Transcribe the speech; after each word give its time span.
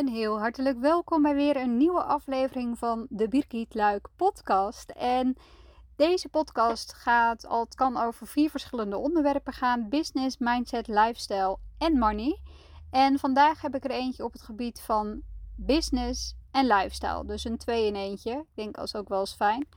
Een 0.00 0.08
heel 0.08 0.38
hartelijk 0.38 0.78
welkom 0.78 1.22
bij 1.22 1.34
weer 1.34 1.56
een 1.56 1.76
nieuwe 1.76 2.02
aflevering 2.02 2.78
van 2.78 3.06
de 3.08 3.28
Birgit 3.28 3.74
Luik 3.74 4.08
podcast. 4.16 4.90
En 4.90 5.36
deze 5.96 6.28
podcast 6.28 6.92
gaat, 6.92 7.46
al 7.46 7.64
het 7.64 7.74
kan 7.74 7.96
over 7.96 8.26
vier 8.26 8.50
verschillende 8.50 8.96
onderwerpen 8.96 9.52
gaan. 9.52 9.88
Business, 9.88 10.38
mindset, 10.38 10.88
lifestyle 10.88 11.58
en 11.78 11.98
money. 11.98 12.40
En 12.90 13.18
vandaag 13.18 13.60
heb 13.60 13.74
ik 13.74 13.84
er 13.84 13.90
eentje 13.90 14.24
op 14.24 14.32
het 14.32 14.42
gebied 14.42 14.80
van 14.80 15.22
business 15.56 16.34
en 16.50 16.66
lifestyle. 16.66 17.26
Dus 17.26 17.44
een 17.44 17.58
twee 17.58 17.86
in 17.86 17.94
eentje. 17.94 18.32
Ik 18.32 18.54
denk 18.54 18.76
als 18.76 18.94
ook 18.94 19.08
wel 19.08 19.20
eens 19.20 19.34
fijn. 19.34 19.68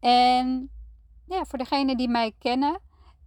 En 0.00 0.70
ja, 1.26 1.44
voor 1.44 1.58
degenen 1.58 1.96
die 1.96 2.08
mij 2.08 2.34
kennen, 2.38 2.80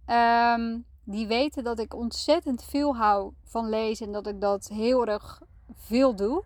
um, 0.06 0.86
die 1.04 1.26
weten 1.26 1.64
dat 1.64 1.78
ik 1.78 1.94
ontzettend 1.94 2.64
veel 2.64 2.96
hou 2.96 3.32
van 3.44 3.68
lezen 3.68 4.06
en 4.06 4.12
dat 4.12 4.26
ik 4.26 4.40
dat 4.40 4.68
heel 4.68 5.06
erg 5.06 5.46
veel 5.74 6.14
doe. 6.14 6.42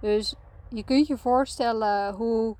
Dus 0.00 0.34
je 0.68 0.84
kunt 0.84 1.06
je 1.06 1.16
voorstellen 1.16 2.14
hoe 2.14 2.56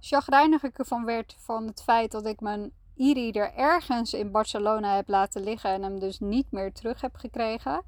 chagrijnig 0.00 0.62
ik 0.62 0.78
ervan 0.78 1.04
werd 1.04 1.36
van 1.38 1.66
het 1.66 1.82
feit 1.82 2.10
dat 2.10 2.26
ik 2.26 2.40
mijn 2.40 2.72
e-reader 2.96 3.54
ergens 3.54 4.14
in 4.14 4.30
Barcelona 4.30 4.94
heb 4.94 5.08
laten 5.08 5.42
liggen 5.42 5.70
en 5.70 5.82
hem 5.82 5.98
dus 5.98 6.20
niet 6.20 6.46
meer 6.50 6.72
terug 6.72 7.00
heb 7.00 7.14
gekregen. 7.14 7.82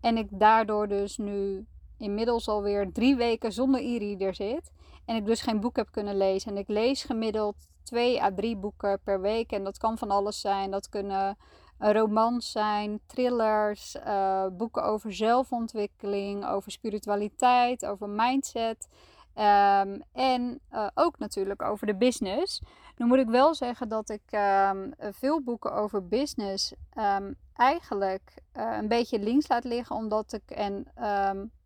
En 0.00 0.16
ik 0.16 0.28
daardoor 0.30 0.88
dus 0.88 1.16
nu 1.16 1.66
inmiddels 1.98 2.48
alweer 2.48 2.92
drie 2.92 3.16
weken 3.16 3.52
zonder 3.52 3.80
e-reader 3.80 4.34
zit. 4.34 4.72
En 5.04 5.16
ik 5.16 5.26
dus 5.26 5.42
geen 5.42 5.60
boek 5.60 5.76
heb 5.76 5.90
kunnen 5.90 6.16
lezen. 6.16 6.50
En 6.50 6.56
ik 6.58 6.68
lees 6.68 7.04
gemiddeld 7.04 7.56
twee 7.82 8.22
à 8.22 8.30
drie 8.34 8.56
boeken 8.56 9.00
per 9.04 9.20
week. 9.20 9.52
En 9.52 9.64
dat 9.64 9.78
kan 9.78 9.98
van 9.98 10.10
alles 10.10 10.40
zijn. 10.40 10.70
Dat 10.70 10.88
kunnen 10.88 11.36
romans 11.78 12.50
zijn, 12.50 13.00
thrillers, 13.06 13.96
uh, 14.06 14.46
boeken 14.52 14.84
over 14.84 15.12
zelfontwikkeling, 15.12 16.46
over 16.46 16.70
spiritualiteit, 16.70 17.86
over 17.86 18.08
mindset. 18.08 18.88
Um, 19.34 20.02
en 20.12 20.60
uh, 20.72 20.86
ook 20.94 21.18
natuurlijk 21.18 21.62
over 21.62 21.86
de 21.86 21.94
business. 21.96 22.62
Nu 22.96 23.06
moet 23.06 23.18
ik 23.18 23.28
wel 23.28 23.54
zeggen 23.54 23.88
dat 23.88 24.08
ik 24.08 24.22
um, 24.70 24.94
veel 24.98 25.42
boeken 25.42 25.72
over 25.72 26.08
business 26.08 26.74
um, 26.98 27.36
eigenlijk 27.54 28.34
een 28.52 28.88
beetje 28.88 29.18
links 29.18 29.48
laat 29.48 29.64
liggen. 29.64 29.96
Omdat 29.96 30.32
ik, 30.32 30.50
en 30.50 30.86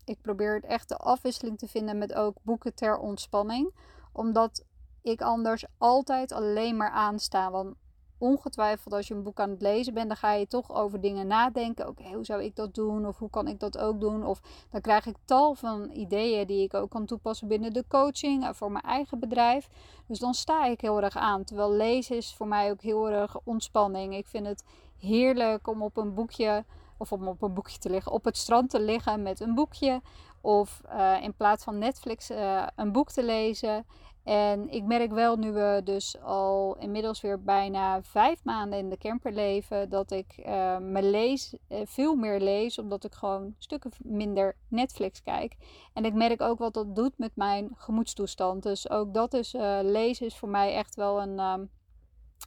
ik 0.05 0.21
probeer 0.23 0.55
het 0.55 0.65
echt 0.65 0.89
de 0.89 0.97
afwisseling 0.97 1.59
te 1.59 1.69
vinden 1.69 1.99
met 1.99 2.15
ook 2.15 2.37
boeken 2.43 2.75
ter 2.75 2.99
ontspanning. 2.99 3.75
Omdat 4.13 4.65
ik 5.03 5.23
anders 5.23 5.65
altijd 5.79 6.33
alleen 6.33 6.77
maar 6.77 6.91
aansta. 6.91 7.51
Want 7.51 7.75
ongetwijfeld 8.21 8.95
als 8.95 9.09
je 9.09 9.15
een 9.15 9.23
boek 9.23 9.41
aan 9.41 9.51
het 9.51 9.61
lezen 9.61 9.95
bent, 9.95 10.09
dan 10.09 10.17
ga 10.17 10.33
je 10.33 10.47
toch 10.47 10.75
over 10.75 11.01
dingen 11.01 11.27
nadenken. 11.27 11.89
Oké, 11.89 12.13
hoe 12.13 12.25
zou 12.25 12.43
ik 12.43 12.57
dat 12.57 12.75
doen? 12.75 13.07
Of 13.07 13.19
hoe 13.19 13.31
kan 13.31 13.49
ik 13.49 13.61
dat 13.61 13.79
ook 13.79 14.01
doen? 14.01 14.25
Of 14.27 14.41
dan 14.71 14.81
krijg 14.81 15.07
ik 15.07 15.17
tal 15.25 15.55
van 15.55 15.91
ideeën 15.93 16.47
die 16.47 16.63
ik 16.63 16.75
ook 16.75 16.91
kan 16.91 17.07
toepassen 17.07 17.49
binnen 17.49 17.73
de 17.73 17.85
coaching 17.89 18.45
en 18.45 18.55
voor 18.55 18.73
mijn 18.73 18.85
eigen 18.85 19.19
bedrijf. 19.19 19.69
Dus 20.07 20.19
dan 20.19 20.35
sta 20.35 20.67
ik 20.67 20.81
heel 20.81 21.03
erg 21.03 21.17
aan. 21.17 21.45
Terwijl 21.45 21.73
lezen 21.73 22.17
is 22.17 22.35
voor 22.35 22.49
mij 22.49 22.71
ook 22.71 22.83
heel 22.83 23.11
erg 23.11 23.37
ontspanning. 23.45 24.17
Ik 24.17 24.27
vind 24.27 24.47
het 24.47 24.65
heerlijk 24.99 25.69
om 25.69 25.83
op 25.83 25.97
een 25.97 26.15
boekje 26.15 26.65
of 26.97 27.13
om 27.13 27.29
op 27.29 27.43
een 27.43 27.55
boekje 27.55 27.79
te 27.79 27.91
liggen, 27.91 28.13
op 28.13 28.25
het 28.25 28.37
strand 28.37 28.71
te 28.71 28.81
liggen 28.81 29.23
met 29.23 29.41
een 29.41 29.55
boekje. 29.55 30.01
Of 30.41 30.81
uh, 30.93 31.23
in 31.23 31.35
plaats 31.35 31.65
van 31.65 31.79
Netflix 31.79 32.31
uh, 32.31 32.67
een 32.77 32.93
boek 32.93 33.11
te 33.11 33.25
lezen. 33.25 33.87
En 34.31 34.69
ik 34.69 34.85
merk 34.85 35.13
wel, 35.13 35.37
nu 35.37 35.53
we 35.53 35.81
dus 35.85 36.21
al 36.21 36.77
inmiddels 36.79 37.21
weer 37.21 37.43
bijna 37.43 38.03
vijf 38.03 38.45
maanden 38.45 38.79
in 38.79 38.89
de 38.89 38.99
camper 38.99 39.33
leven, 39.33 39.89
dat 39.89 40.11
ik 40.11 40.35
uh, 40.39 40.79
me 40.79 41.03
lees, 41.03 41.55
uh, 41.69 41.81
veel 41.85 42.15
meer 42.15 42.41
lees, 42.41 42.79
omdat 42.79 43.05
ik 43.05 43.15
gewoon 43.15 43.55
stukken 43.59 43.91
minder 43.99 44.57
Netflix 44.69 45.23
kijk. 45.23 45.57
En 45.93 46.05
ik 46.05 46.15
merk 46.15 46.41
ook 46.41 46.59
wat 46.59 46.75
dat 46.75 46.97
doet 46.97 47.19
met 47.19 47.37
mijn 47.37 47.71
gemoedstoestand. 47.75 48.63
Dus 48.63 48.91
ook 48.91 49.15
dat 49.15 49.35
is, 49.35 49.55
uh, 49.55 49.79
lezen 49.83 50.27
is 50.27 50.37
voor 50.37 50.49
mij 50.49 50.75
echt 50.75 50.95
wel 50.95 51.23
een, 51.23 51.39
um, 51.39 51.71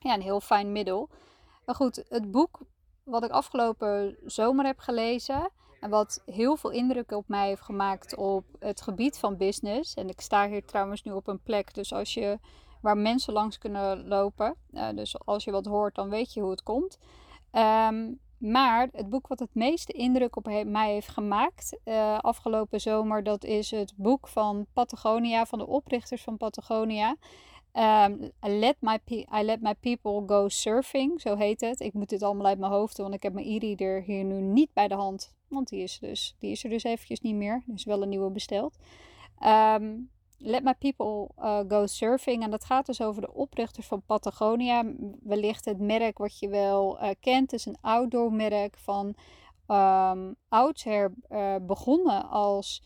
ja, 0.01 0.13
een 0.13 0.21
heel 0.21 0.41
fijn 0.41 0.71
middel. 0.71 1.09
Maar 1.65 1.75
goed, 1.75 2.05
het 2.09 2.31
boek 2.31 2.59
wat 3.03 3.23
ik 3.23 3.31
afgelopen 3.31 4.17
zomer 4.25 4.65
heb 4.65 4.79
gelezen, 4.79 5.49
en 5.83 5.89
wat 5.89 6.21
heel 6.25 6.55
veel 6.55 6.69
indruk 6.69 7.11
op 7.11 7.27
mij 7.27 7.47
heeft 7.47 7.61
gemaakt 7.61 8.15
op 8.15 8.45
het 8.59 8.81
gebied 8.81 9.17
van 9.17 9.37
business. 9.37 9.93
En 9.93 10.09
ik 10.09 10.21
sta 10.21 10.47
hier 10.47 10.65
trouwens 10.65 11.03
nu 11.03 11.11
op 11.11 11.27
een 11.27 11.41
plek, 11.43 11.73
dus 11.73 11.93
als 11.93 12.13
je, 12.13 12.39
waar 12.81 12.97
mensen 12.97 13.33
langs 13.33 13.57
kunnen 13.57 14.07
lopen. 14.07 14.55
Uh, 14.71 14.89
dus 14.95 15.25
als 15.25 15.43
je 15.43 15.51
wat 15.51 15.65
hoort, 15.65 15.95
dan 15.95 16.09
weet 16.09 16.33
je 16.33 16.41
hoe 16.41 16.51
het 16.51 16.63
komt. 16.63 16.97
Um, 17.51 18.19
maar 18.37 18.89
het 18.91 19.09
boek 19.09 19.27
wat 19.27 19.39
het 19.39 19.55
meeste 19.55 19.93
indruk 19.93 20.35
op 20.35 20.63
mij 20.65 20.91
heeft 20.91 21.09
gemaakt 21.09 21.77
uh, 21.85 22.17
afgelopen 22.19 22.81
zomer, 22.81 23.23
dat 23.23 23.43
is 23.43 23.71
het 23.71 23.93
boek 23.95 24.27
van 24.27 24.65
Patagonia, 24.73 25.45
van 25.45 25.59
de 25.59 25.67
oprichters 25.67 26.23
van 26.23 26.37
Patagonia. 26.37 27.15
Um, 27.75 28.31
I, 28.45 28.59
let 28.59 28.75
my 28.79 28.99
I 29.09 29.43
Let 29.43 29.61
My 29.61 29.73
People 29.73 30.23
Go 30.25 30.47
Surfing, 30.47 31.21
zo 31.21 31.35
heet 31.35 31.61
het. 31.61 31.79
Ik 31.79 31.93
moet 31.93 32.09
dit 32.09 32.23
allemaal 32.23 32.45
uit 32.45 32.59
mijn 32.59 32.71
hoofd 32.71 32.95
doen, 32.95 33.05
want 33.05 33.17
ik 33.17 33.23
heb 33.23 33.33
mijn 33.33 33.47
e-reader 33.47 34.01
hier 34.01 34.23
nu 34.23 34.41
niet 34.41 34.73
bij 34.73 34.87
de 34.87 34.95
hand. 34.95 35.35
Want 35.47 35.69
die 35.69 35.81
is, 35.81 35.99
dus, 35.99 36.35
die 36.39 36.51
is 36.51 36.63
er 36.63 36.69
dus 36.69 36.83
eventjes 36.83 37.21
niet 37.21 37.35
meer. 37.35 37.63
Er 37.67 37.73
is 37.73 37.83
wel 37.83 38.01
een 38.01 38.09
nieuwe 38.09 38.31
besteld. 38.31 38.77
Um, 39.45 40.09
Let 40.37 40.63
My 40.63 40.73
People 40.73 41.29
uh, 41.39 41.59
Go 41.67 41.85
Surfing. 41.85 42.43
En 42.43 42.51
dat 42.51 42.65
gaat 42.65 42.85
dus 42.85 43.01
over 43.01 43.21
de 43.21 43.33
oprichters 43.33 43.87
van 43.87 44.01
Patagonia. 44.05 44.83
Wellicht 45.23 45.65
het 45.65 45.79
merk 45.79 46.17
wat 46.17 46.39
je 46.39 46.47
wel 46.47 47.03
uh, 47.03 47.09
kent. 47.19 47.51
Het 47.51 47.59
is 47.59 47.65
een 47.65 47.77
outdoor 47.81 48.33
merk 48.33 48.77
van 48.77 49.15
um, 49.67 50.35
oudsher 50.49 51.13
uh, 51.29 51.55
begonnen 51.61 52.29
als 52.29 52.83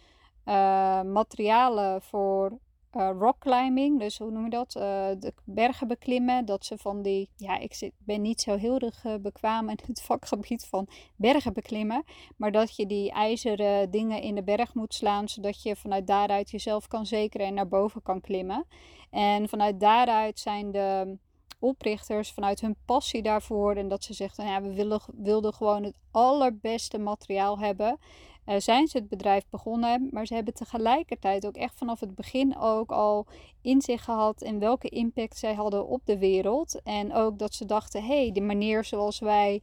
materialen 1.04 2.02
voor 2.02 2.60
uh, 2.98 3.10
rock 3.20 3.40
climbing, 3.40 4.00
dus 4.00 4.18
hoe 4.18 4.32
noem 4.32 4.44
je 4.44 4.50
dat? 4.50 4.76
Uh, 4.76 4.82
de 5.20 5.34
bergen 5.44 5.88
beklimmen. 5.88 6.46
Dat 6.46 6.66
ze 6.66 6.78
van 6.78 7.02
die, 7.02 7.30
ja, 7.36 7.58
ik 7.58 7.92
ben 7.98 8.22
niet 8.22 8.42
zo 8.42 8.56
heel 8.56 8.80
erg 8.80 9.04
uh, 9.04 9.16
bekwaam 9.22 9.70
in 9.70 9.80
het 9.86 10.02
vakgebied 10.10 10.66
van 10.66 10.88
bergen 11.16 11.54
beklimmen. 11.54 12.04
Maar 12.38 12.52
dat 12.52 12.76
je 12.76 12.86
die 12.86 13.12
ijzeren 13.12 13.92
dingen 13.92 14.22
in 14.22 14.36
de 14.36 14.44
berg 14.44 14.74
moet 14.74 14.94
slaan, 14.94 15.30
zodat 15.30 15.62
je 15.64 15.76
vanuit 15.76 16.08
daaruit 16.08 16.50
jezelf 16.50 16.88
kan 16.88 17.06
zekeren 17.06 17.48
en 17.48 17.54
naar 17.54 17.68
boven 17.68 18.02
kan 18.02 18.22
klimmen. 18.22 18.66
En 19.10 19.50
vanuit 19.50 19.80
daaruit 19.80 20.40
zijn 20.40 20.72
de 20.72 21.18
oprichters 21.60 22.32
vanuit 22.32 22.62
hun 22.62 22.76
passie 22.86 23.22
daarvoor 23.22 23.76
en 23.76 23.88
dat 23.88 24.04
ze 24.04 24.14
zeggen, 24.14 24.46
ja, 24.46 24.62
we 24.62 24.74
willen, 24.74 25.02
wilden 25.14 25.54
gewoon 25.54 25.84
het 25.84 25.96
allerbeste 26.12 26.98
materiaal 26.98 27.60
hebben 27.60 28.00
uh, 28.48 28.56
zijn 28.58 28.88
ze 28.88 28.98
het 28.98 29.10
bedrijf 29.10 29.44
begonnen. 29.50 30.08
Maar 30.12 30.26
ze 30.26 30.34
hebben 30.34 30.54
tegelijkertijd 30.54 31.46
ook 31.46 31.56
echt 31.56 31.78
vanaf 31.78 32.00
het 32.00 32.16
begin 32.16 32.58
ook 32.58 32.92
al 32.92 33.28
in 33.62 33.82
zich 33.82 34.04
gehad 34.04 34.42
in 34.42 34.60
welke 34.60 34.90
impact 34.90 35.38
zij 35.38 35.54
hadden 35.54 35.88
op 35.88 36.02
de 36.06 36.18
wereld. 36.18 36.82
En 36.84 37.14
ook 37.14 37.40
dat 37.40 37.54
ze 37.54 37.66
dachten, 37.66 38.04
hé, 38.04 38.22
hey, 38.22 38.32
de 38.32 38.42
manier 38.42 38.84
zoals 38.84 39.20
wij 39.20 39.62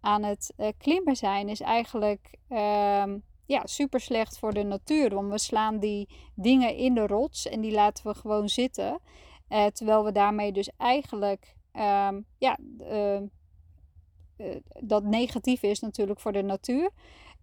aan 0.00 0.22
het 0.22 0.52
uh, 0.56 0.68
klimmen 0.78 1.16
zijn 1.16 1.48
is 1.48 1.60
eigenlijk 1.60 2.34
uh, 2.48 3.04
ja, 3.46 3.62
super 3.64 4.00
slecht 4.00 4.38
voor 4.38 4.52
de 4.52 4.62
natuur. 4.62 5.14
Want 5.14 5.30
we 5.30 5.38
slaan 5.38 5.78
die 5.78 6.08
dingen 6.34 6.76
in 6.76 6.94
de 6.94 7.06
rots 7.06 7.48
en 7.48 7.60
die 7.60 7.72
laten 7.72 8.06
we 8.06 8.14
gewoon 8.14 8.48
zitten. 8.48 9.00
Uh, 9.48 9.66
terwijl 9.66 10.04
we 10.04 10.12
daarmee 10.12 10.52
dus 10.52 10.70
eigenlijk 10.76 11.56
ehm, 11.72 12.20
ja, 12.38 12.58
dat 14.80 15.02
negatief 15.04 15.62
is 15.62 15.80
natuurlijk 15.80 16.20
voor 16.20 16.32
de 16.32 16.42
natuur. 16.42 16.90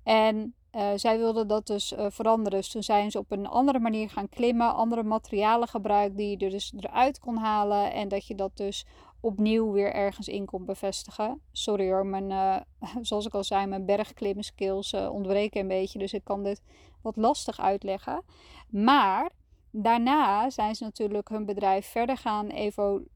En 0.03 0.53
uh, 0.75 0.91
zij 0.95 1.17
wilden 1.17 1.47
dat 1.47 1.67
dus 1.67 1.93
uh, 1.93 2.05
veranderen. 2.09 2.59
Dus 2.59 2.69
toen 2.69 2.83
zijn 2.83 3.11
ze 3.11 3.17
op 3.17 3.31
een 3.31 3.47
andere 3.47 3.79
manier 3.79 4.09
gaan 4.09 4.29
klimmen, 4.29 4.75
andere 4.75 5.03
materialen 5.03 5.67
gebruikt 5.67 6.17
die 6.17 6.29
je 6.29 6.45
er 6.45 6.51
dus 6.51 6.73
eruit 6.79 7.19
kon 7.19 7.37
halen. 7.37 7.93
En 7.93 8.07
dat 8.07 8.27
je 8.27 8.35
dat 8.35 8.57
dus 8.57 8.85
opnieuw 9.19 9.71
weer 9.71 9.93
ergens 9.93 10.27
in 10.27 10.45
kon 10.45 10.65
bevestigen. 10.65 11.41
Sorry 11.51 11.91
hoor, 11.91 12.05
mijn, 12.05 12.29
uh, 12.29 12.57
zoals 13.01 13.25
ik 13.25 13.33
al 13.33 13.43
zei, 13.43 13.65
mijn 13.65 13.85
bergklimmen 13.85 14.43
skills 14.43 14.93
ontbreken 14.93 15.61
een 15.61 15.67
beetje. 15.67 15.99
Dus 15.99 16.13
ik 16.13 16.23
kan 16.23 16.43
dit 16.43 16.61
wat 17.01 17.15
lastig 17.15 17.59
uitleggen. 17.59 18.23
Maar 18.69 19.29
daarna 19.71 20.49
zijn 20.49 20.75
ze 20.75 20.83
natuurlijk 20.83 21.29
hun 21.29 21.45
bedrijf 21.45 21.85
verder 21.85 22.17
gaan 22.17 22.47
evolueren. 22.47 23.09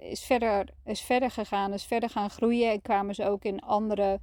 is, 0.00 0.24
verder, 0.24 0.68
is 0.84 1.00
verder 1.00 1.30
gegaan, 1.30 1.72
is 1.72 1.84
verder 1.84 2.10
gaan 2.10 2.30
groeien. 2.30 2.70
En 2.70 2.82
kwamen 2.82 3.14
ze 3.14 3.28
ook 3.28 3.44
in 3.44 3.60
andere 3.60 4.20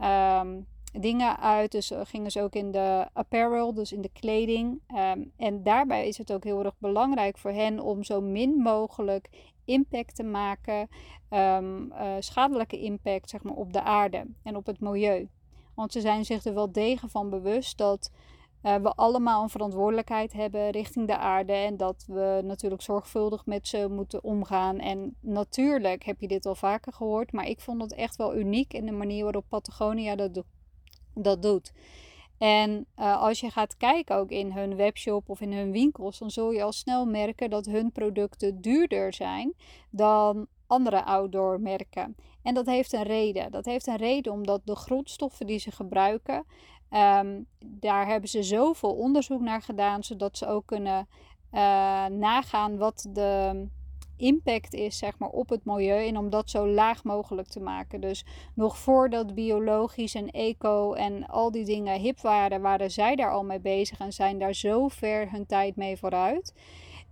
um, 0.00 0.66
dingen 1.00 1.38
uit. 1.38 1.72
Dus 1.72 1.90
uh, 1.90 2.00
gingen 2.04 2.30
ze 2.30 2.42
ook 2.42 2.54
in 2.54 2.70
de 2.70 3.08
apparel, 3.12 3.74
dus 3.74 3.92
in 3.92 4.00
de 4.00 4.10
kleding. 4.12 4.80
Um, 4.96 5.32
en 5.36 5.62
daarbij 5.62 6.08
is 6.08 6.18
het 6.18 6.32
ook 6.32 6.44
heel 6.44 6.64
erg 6.64 6.74
belangrijk 6.78 7.38
voor 7.38 7.50
hen 7.52 7.80
om 7.80 8.02
zo 8.02 8.20
min 8.20 8.50
mogelijk 8.50 9.28
impact 9.64 10.14
te 10.14 10.22
maken, 10.22 10.88
um, 11.30 11.92
uh, 11.92 12.14
schadelijke 12.18 12.80
impact 12.80 13.30
zeg 13.30 13.42
maar, 13.42 13.54
op 13.54 13.72
de 13.72 13.82
aarde 13.82 14.26
en 14.42 14.56
op 14.56 14.66
het 14.66 14.80
milieu. 14.80 15.28
Want 15.74 15.92
ze 15.92 16.00
zijn 16.00 16.24
zich 16.24 16.44
er 16.44 16.54
wel 16.54 16.72
degen 16.72 17.08
van 17.08 17.30
bewust 17.30 17.78
dat 17.78 18.10
uh, 18.62 18.76
we 18.76 18.94
allemaal 18.94 19.42
een 19.42 19.48
verantwoordelijkheid 19.48 20.32
hebben 20.32 20.70
richting 20.70 21.06
de 21.06 21.18
aarde 21.18 21.52
en 21.52 21.76
dat 21.76 22.04
we 22.06 22.40
natuurlijk 22.44 22.82
zorgvuldig 22.82 23.46
met 23.46 23.68
ze 23.68 23.88
moeten 23.90 24.24
omgaan. 24.24 24.78
En 24.78 25.16
natuurlijk 25.20 26.04
heb 26.04 26.20
je 26.20 26.28
dit 26.28 26.46
al 26.46 26.54
vaker 26.54 26.92
gehoord, 26.92 27.32
maar 27.32 27.46
ik 27.46 27.60
vond 27.60 27.82
het 27.82 27.94
echt 27.94 28.16
wel 28.16 28.36
uniek 28.36 28.72
in 28.72 28.86
de 28.86 28.92
manier 28.92 29.22
waarop 29.22 29.44
Patagonia 29.48 30.16
dat 30.16 30.34
doet 30.34 30.44
dat 31.24 31.42
doet. 31.42 31.72
En 32.38 32.86
uh, 32.98 33.22
als 33.22 33.40
je 33.40 33.50
gaat 33.50 33.76
kijken 33.76 34.16
ook 34.16 34.30
in 34.30 34.52
hun 34.52 34.76
webshop 34.76 35.28
of 35.28 35.40
in 35.40 35.52
hun 35.52 35.72
winkels, 35.72 36.18
dan 36.18 36.30
zul 36.30 36.50
je 36.50 36.62
al 36.62 36.72
snel 36.72 37.06
merken 37.06 37.50
dat 37.50 37.66
hun 37.66 37.92
producten 37.92 38.60
duurder 38.60 39.14
zijn 39.14 39.54
dan 39.90 40.46
andere 40.66 41.04
outdoor 41.04 41.60
merken. 41.60 42.16
En 42.42 42.54
dat 42.54 42.66
heeft 42.66 42.92
een 42.92 43.02
reden. 43.02 43.50
Dat 43.50 43.64
heeft 43.64 43.86
een 43.86 43.96
reden 43.96 44.32
omdat 44.32 44.60
de 44.64 44.76
grondstoffen 44.76 45.46
die 45.46 45.58
ze 45.58 45.70
gebruiken, 45.70 46.44
um, 46.90 47.46
daar 47.64 48.06
hebben 48.06 48.28
ze 48.28 48.42
zoveel 48.42 48.94
onderzoek 48.94 49.40
naar 49.40 49.62
gedaan, 49.62 50.02
zodat 50.02 50.38
ze 50.38 50.46
ook 50.46 50.66
kunnen 50.66 51.08
uh, 51.52 52.06
nagaan 52.06 52.76
wat 52.76 53.06
de 53.10 53.66
impact 54.18 54.74
is 54.74 54.98
zeg 54.98 55.18
maar, 55.18 55.28
op 55.28 55.48
het 55.48 55.64
milieu 55.64 56.06
en 56.06 56.18
om 56.18 56.30
dat 56.30 56.50
zo 56.50 56.68
laag 56.68 57.04
mogelijk 57.04 57.48
te 57.48 57.60
maken. 57.60 58.00
Dus 58.00 58.24
nog 58.54 58.78
voordat 58.78 59.34
biologisch 59.34 60.14
en 60.14 60.30
eco 60.30 60.92
en 60.92 61.26
al 61.26 61.50
die 61.50 61.64
dingen 61.64 62.00
hip 62.00 62.20
waren, 62.20 62.60
waren 62.60 62.90
zij 62.90 63.16
daar 63.16 63.30
al 63.30 63.44
mee 63.44 63.60
bezig 63.60 63.98
en 63.98 64.12
zijn 64.12 64.38
daar 64.38 64.54
zo 64.54 64.88
ver 64.88 65.30
hun 65.30 65.46
tijd 65.46 65.76
mee 65.76 65.96
vooruit. 65.96 66.54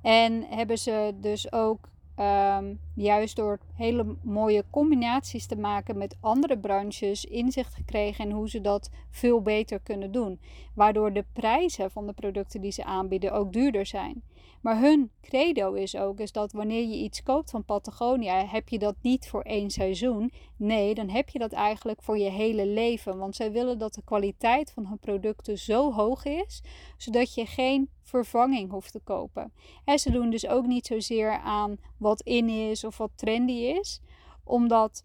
En 0.02 0.44
hebben 0.48 0.78
ze 0.78 1.12
dus 1.20 1.52
ook 1.52 1.88
um, 2.20 2.80
juist 2.94 3.36
door 3.36 3.58
hele 3.74 4.16
mooie 4.22 4.64
combinaties 4.70 5.46
te 5.46 5.56
maken 5.56 5.98
met 5.98 6.16
andere 6.20 6.58
branches 6.58 7.24
inzicht 7.24 7.74
gekregen 7.74 8.24
in 8.24 8.30
hoe 8.30 8.48
ze 8.50 8.60
dat 8.60 8.90
veel 9.10 9.42
beter 9.42 9.80
kunnen 9.80 10.12
doen. 10.12 10.40
Waardoor 10.74 11.12
de 11.12 11.24
prijzen 11.32 11.90
van 11.90 12.06
de 12.06 12.12
producten 12.12 12.60
die 12.60 12.70
ze 12.70 12.84
aanbieden 12.84 13.32
ook 13.32 13.52
duurder 13.52 13.86
zijn. 13.86 14.22
Maar 14.66 14.80
hun 14.80 15.10
credo 15.20 15.72
is 15.72 15.96
ook 15.96 16.20
is 16.20 16.32
dat 16.32 16.52
wanneer 16.52 16.88
je 16.88 16.96
iets 16.96 17.22
koopt 17.22 17.50
van 17.50 17.64
Patagonia, 17.64 18.46
heb 18.46 18.68
je 18.68 18.78
dat 18.78 18.94
niet 19.00 19.28
voor 19.28 19.42
één 19.42 19.70
seizoen. 19.70 20.32
Nee, 20.56 20.94
dan 20.94 21.08
heb 21.08 21.28
je 21.28 21.38
dat 21.38 21.52
eigenlijk 21.52 22.02
voor 22.02 22.18
je 22.18 22.30
hele 22.30 22.66
leven. 22.66 23.18
Want 23.18 23.36
zij 23.36 23.52
willen 23.52 23.78
dat 23.78 23.94
de 23.94 24.02
kwaliteit 24.04 24.72
van 24.72 24.86
hun 24.86 24.98
producten 24.98 25.58
zo 25.58 25.92
hoog 25.92 26.24
is, 26.24 26.62
zodat 26.96 27.34
je 27.34 27.46
geen 27.46 27.88
vervanging 28.02 28.70
hoeft 28.70 28.92
te 28.92 29.00
kopen. 29.00 29.52
En 29.84 29.98
ze 29.98 30.10
doen 30.10 30.30
dus 30.30 30.46
ook 30.46 30.66
niet 30.66 30.86
zozeer 30.86 31.38
aan 31.38 31.76
wat 31.98 32.20
in 32.20 32.48
is 32.48 32.84
of 32.84 32.96
wat 32.96 33.10
trendy 33.14 33.52
is, 33.52 34.00
omdat 34.44 35.04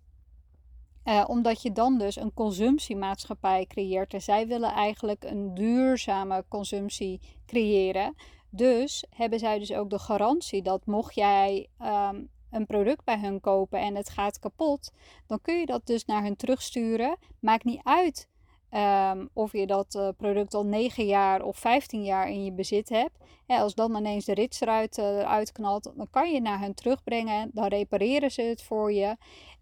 uh, 1.05 1.23
omdat 1.27 1.61
je 1.61 1.71
dan 1.71 1.97
dus 1.97 2.15
een 2.15 2.33
consumptiemaatschappij 2.33 3.65
creëert. 3.65 4.13
En 4.13 4.21
zij 4.21 4.47
willen 4.47 4.71
eigenlijk 4.71 5.23
een 5.23 5.53
duurzame 5.53 6.45
consumptie 6.47 7.19
creëren. 7.45 8.15
Dus 8.53 9.05
hebben 9.09 9.39
zij 9.39 9.59
dus 9.59 9.73
ook 9.73 9.89
de 9.89 9.99
garantie 9.99 10.61
dat 10.61 10.85
mocht 10.85 11.15
jij 11.15 11.67
um, 11.81 12.29
een 12.51 12.65
product 12.65 13.03
bij 13.03 13.19
hun 13.19 13.39
kopen 13.39 13.79
en 13.79 13.95
het 13.95 14.09
gaat 14.09 14.39
kapot, 14.39 14.91
dan 15.27 15.41
kun 15.41 15.59
je 15.59 15.65
dat 15.65 15.85
dus 15.85 16.05
naar 16.05 16.23
hun 16.23 16.35
terugsturen. 16.35 17.17
Maakt 17.39 17.63
niet 17.63 17.81
uit 17.83 18.29
um, 18.71 19.29
of 19.33 19.51
je 19.51 19.67
dat 19.67 19.95
uh, 19.95 20.09
product 20.17 20.53
al 20.53 20.65
9 20.65 21.05
jaar 21.05 21.41
of 21.41 21.57
15 21.57 22.03
jaar 22.03 22.29
in 22.29 22.43
je 22.43 22.51
bezit 22.51 22.89
hebt. 22.89 23.17
Als 23.47 23.75
dan 23.75 23.95
ineens 23.95 24.25
de 24.25 24.33
rits 24.33 24.61
eruit, 24.61 24.97
uh, 24.97 25.05
eruit 25.05 25.51
knalt, 25.51 25.91
dan 25.95 26.07
kan 26.09 26.31
je 26.31 26.41
naar 26.41 26.59
hen 26.59 26.75
terugbrengen. 26.75 27.49
Dan 27.53 27.67
repareren 27.67 28.31
ze 28.31 28.41
het 28.41 28.63
voor 28.63 28.91
je. 28.91 29.15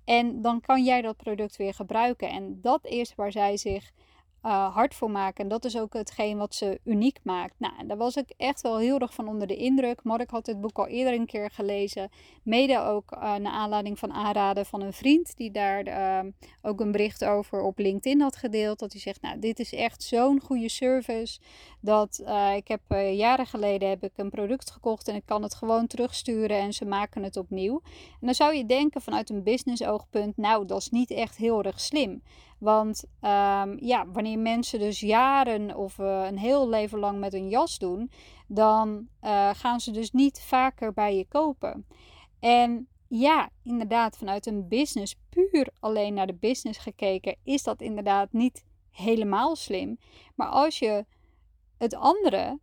En 0.06 0.42
dan 0.42 0.62
kan 0.62 0.84
jij 0.84 1.02
dat 1.02 1.18
product 1.18 1.56
weer 1.56 1.74
gebruiken. 1.74 2.30
En 2.30 2.60
dat 2.62 2.86
is 2.86 3.16
waar 3.16 3.32
zij 3.32 3.58
zich 3.58 3.92
uh, 4.46 4.76
hard 4.76 4.96
voor 4.96 5.12
maken. 5.12 5.44
En 5.44 5.50
dat 5.50 5.66
is 5.66 5.78
ook 5.78 5.94
hetgeen 5.94 6.38
wat 6.38 6.56
ze 6.56 6.80
uniek 6.84 7.20
maakt. 7.24 7.54
Nou, 7.58 7.88
daar 7.88 7.98
was 7.98 8.16
ik 8.16 8.34
echt 8.38 8.62
wel 8.62 8.78
heel 8.78 9.00
erg 9.00 9.14
van 9.14 9.28
onder 9.28 9.48
de 9.48 9.56
indruk. 9.56 10.04
Mark 10.04 10.30
had 10.30 10.46
dit 10.46 10.62
boek 10.62 10.78
al 10.78 10.88
eerder 10.88 11.14
een 11.14 11.26
keer 11.26 11.50
gelezen. 11.52 12.10
Mede 12.44 12.80
ook 12.80 13.12
uh, 13.12 13.36
naar 13.36 13.52
aanleiding 13.52 14.00
van 14.00 14.14
aanraden 14.14 14.66
van 14.66 14.82
een 14.82 14.94
vriend. 14.94 15.38
Die 15.38 15.52
daar 15.52 15.88
uh, 15.88 16.32
ook 16.62 16.80
een 16.80 16.92
bericht 16.92 17.26
over 17.26 17.62
op 17.62 17.78
LinkedIn 17.78 18.22
had 18.22 18.36
gedeeld. 18.36 18.80
Dat 18.80 18.92
hij 18.92 19.02
zegt, 19.02 19.22
nou, 19.22 19.40
dit 19.40 19.60
is 19.60 19.74
echt 19.74 20.04
zo'n 20.04 20.40
goede 20.40 20.70
service. 20.70 21.40
Dat 21.82 22.24
ik 22.56 22.68
heb 22.68 22.82
jaren 23.12 23.46
geleden 23.46 23.90
heb 23.90 24.04
ik 24.04 24.12
een 24.16 24.30
product 24.30 24.72
gekocht. 24.72 25.08
En 25.08 25.16
ik 25.16 25.26
kan 25.26 25.44
het 25.44 25.56
gewoon 25.56 25.88
terugsturen 25.88 26.58
en 26.58 26.74
ze 26.74 26.86
maken 26.86 27.24
het 27.24 27.38
opnieuw. 27.38 27.82
En 27.94 28.26
dan 28.26 28.34
zou 28.34 28.56
je 28.56 28.66
denken 28.66 29.02
vanuit 29.02 29.30
een 29.30 29.44
business 29.44 29.84
oogpunt. 29.84 30.38
Nou, 30.38 30.66
dat 30.66 30.78
is 30.78 30.90
niet 30.90 31.12
echt 31.12 31.38
heel 31.38 31.64
erg 31.64 31.80
slim. 31.80 32.22
Want 32.60 33.04
um, 33.22 33.78
ja, 33.86 34.06
wanneer 34.08 34.40
mensen 34.40 34.80
dus 34.80 35.00
jaren 35.00 35.76
of 35.76 35.98
uh, 35.98 36.26
een 36.26 36.38
heel 36.38 36.70
leven 36.70 37.00
lang 37.00 37.20
met 37.20 37.34
een 37.34 37.50
jas 37.50 37.78
doen, 37.78 38.12
dan 38.48 39.08
uh, 39.24 39.50
gaan 39.54 39.80
ze 39.80 39.92
dus 39.92 40.12
niet 40.12 40.42
vaker 40.42 40.94
bij 40.94 41.16
je 41.18 41.28
kopen. 41.28 41.86
En 42.40 42.88
ja, 43.08 43.50
inderdaad, 43.64 44.18
vanuit 44.18 44.46
een 44.46 44.68
business, 44.68 45.16
puur 45.30 45.70
alleen 45.80 46.14
naar 46.14 46.28
de 46.28 46.36
business 46.40 46.80
gekeken, 46.80 47.36
is 47.44 47.64
dat 47.64 47.82
inderdaad 47.82 48.34
niet 48.34 48.66
helemaal 48.92 49.56
slim. 49.56 50.00
Maar 50.36 50.48
als 50.48 50.80
je 50.80 51.06
het 51.78 51.96
andere, 51.96 52.60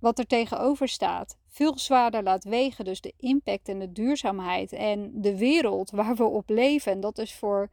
wat 0.00 0.18
er 0.18 0.26
tegenover 0.26 0.88
staat, 0.88 1.38
veel 1.46 1.78
zwaarder 1.78 2.22
laat 2.22 2.44
wegen, 2.44 2.84
dus 2.84 3.00
de 3.00 3.14
impact 3.16 3.68
en 3.68 3.78
de 3.78 3.92
duurzaamheid 3.92 4.72
en 4.72 5.10
de 5.14 5.38
wereld 5.38 5.90
waar 5.90 6.14
we 6.14 6.24
op 6.24 6.48
leven, 6.48 6.92
en 6.92 7.00
dat 7.00 7.18
is 7.18 7.34
voor 7.34 7.70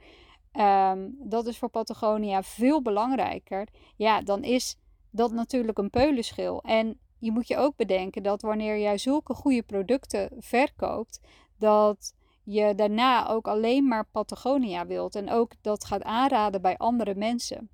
um, 0.58 1.16
dat 1.20 1.48
is 1.48 1.58
voor 1.58 1.70
Patagonia 1.70 2.44
veel 2.44 2.82
belangrijker. 2.82 3.68
Ja, 3.96 4.22
dan 4.22 4.44
is 4.44 4.78
dat 5.10 5.32
natuurlijk 5.32 5.78
een 5.78 5.90
peulenschil. 5.90 6.62
En 6.62 7.00
je 7.20 7.32
moet 7.32 7.48
je 7.48 7.58
ook 7.58 7.76
bedenken 7.76 8.24
dat 8.24 8.42
wanneer 8.42 8.80
jij 8.80 8.98
zulke 8.98 9.34
goede 9.34 9.64
producten 9.64 10.30
verkoopt, 10.40 11.20
dat 11.58 12.14
je 12.44 12.76
daarna 12.76 13.28
ook 13.30 13.48
alleen 13.48 13.88
maar 13.88 14.08
Patagonia 14.12 14.86
wilt. 14.86 15.16
En 15.16 15.32
ook 15.32 15.52
dat 15.62 15.86
gaat 15.86 16.04
aanraden 16.04 16.62
bij 16.62 16.78
andere 16.78 17.16
mensen. 17.16 17.70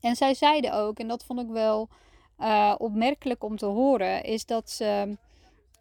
En 0.00 0.16
zij 0.16 0.34
zeiden 0.34 0.72
ook, 0.72 0.98
en 0.98 1.08
dat 1.08 1.24
vond 1.24 1.40
ik 1.40 1.48
wel 1.48 1.88
uh, 2.38 2.74
opmerkelijk 2.78 3.44
om 3.44 3.56
te 3.56 3.66
horen, 3.66 4.22
is 4.22 4.46
dat 4.46 4.70
ze 4.70 5.16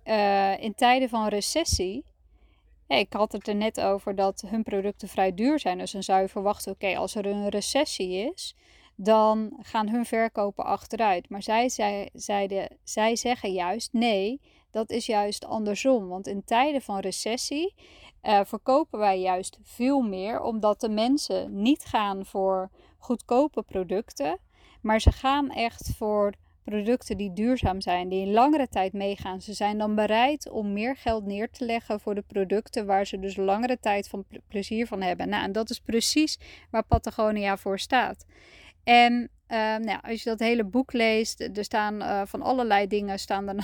uh, 0.06 0.63
in 0.63 0.75
tijden 0.75 1.09
van 1.09 1.27
recessie 1.27 2.06
ik 3.00 3.13
had 3.13 3.31
het 3.31 3.48
er 3.48 3.56
net 3.56 3.81
over 3.81 4.16
dat 4.16 4.44
hun 4.48 4.63
producten 4.63 5.07
vrij 5.07 5.34
duur 5.34 5.60
zijn. 5.60 5.78
Dus 5.78 5.92
dan 5.92 6.04
zou 6.04 6.22
je 6.22 6.28
verwachten, 6.28 6.72
oké, 6.72 6.98
als 6.98 7.16
er 7.16 7.25
een 7.25 7.50
recessie 7.50 8.31
is, 8.31 8.56
dan 8.95 9.60
gaan 9.62 9.90
hun 9.90 10.06
verkopen 10.06 10.66
achteruit. 10.66 11.30
Maar 11.30 11.44
zij, 11.44 11.69
zeiden, 12.13 12.68
zij 12.84 13.16
zeggen 13.16 13.51
juist, 13.51 13.94
nee, 13.94 14.42
dat 14.72 14.90
is 14.90 15.06
juist 15.06 15.45
andersom. 15.45 16.07
Want 16.07 16.28
in 16.28 16.44
tijden 16.44 16.81
van 16.81 17.00
recessie 17.00 17.74
uh, 18.24 18.40
verkopen 18.44 19.00
wij 19.00 19.19
juist 19.19 19.60
veel 19.63 20.01
meer, 20.01 20.42
omdat 20.42 20.81
de 20.81 20.90
mensen 20.90 21.62
niet 21.62 21.86
gaan 21.86 22.25
voor 22.25 22.69
goedkope 22.98 23.62
producten, 23.62 24.40
maar 24.81 25.01
ze 25.01 25.12
gaan 25.12 25.50
echt 25.50 25.92
voor 25.98 26.34
producten 26.63 27.18
die 27.18 27.33
duurzaam 27.33 27.81
zijn, 27.81 28.10
die 28.10 28.25
een 28.25 28.33
langere 28.33 28.68
tijd 28.68 28.94
meegaan. 28.94 29.42
Ze 29.42 29.54
zijn 29.54 29.78
dan 29.78 29.95
bereid 29.95 30.49
om 30.49 30.73
meer 30.73 30.95
geld 30.95 31.26
neer 31.26 31.49
te 31.49 31.66
leggen 31.66 31.99
voor 31.99 32.16
de 32.16 32.23
producten 32.28 32.85
waar 32.85 33.06
ze 33.06 33.19
dus 33.19 33.35
langere 33.35 33.80
tijd 33.80 34.07
van 34.07 34.26
plezier 34.47 34.88
van 34.88 35.02
hebben. 35.02 35.30
Nou, 35.30 35.44
en 35.44 35.52
dat 35.52 35.69
is 35.69 35.80
precies 35.80 36.38
waar 36.69 36.83
Patagonia 36.83 37.57
voor 37.57 37.80
staat. 37.80 38.26
En 38.83 39.14
uh, 39.14 39.57
nou, 39.78 39.99
als 40.02 40.23
je 40.23 40.30
dat 40.30 40.40
hele 40.40 40.64
boek 40.64 40.94
leest, 40.94 41.42
er 41.42 41.64
staan 41.64 42.02
uh, 42.02 42.21
van 42.26 42.42
allerlei 42.42 42.88
dingen 42.88 43.19
staan 43.19 43.47
er 43.47 43.56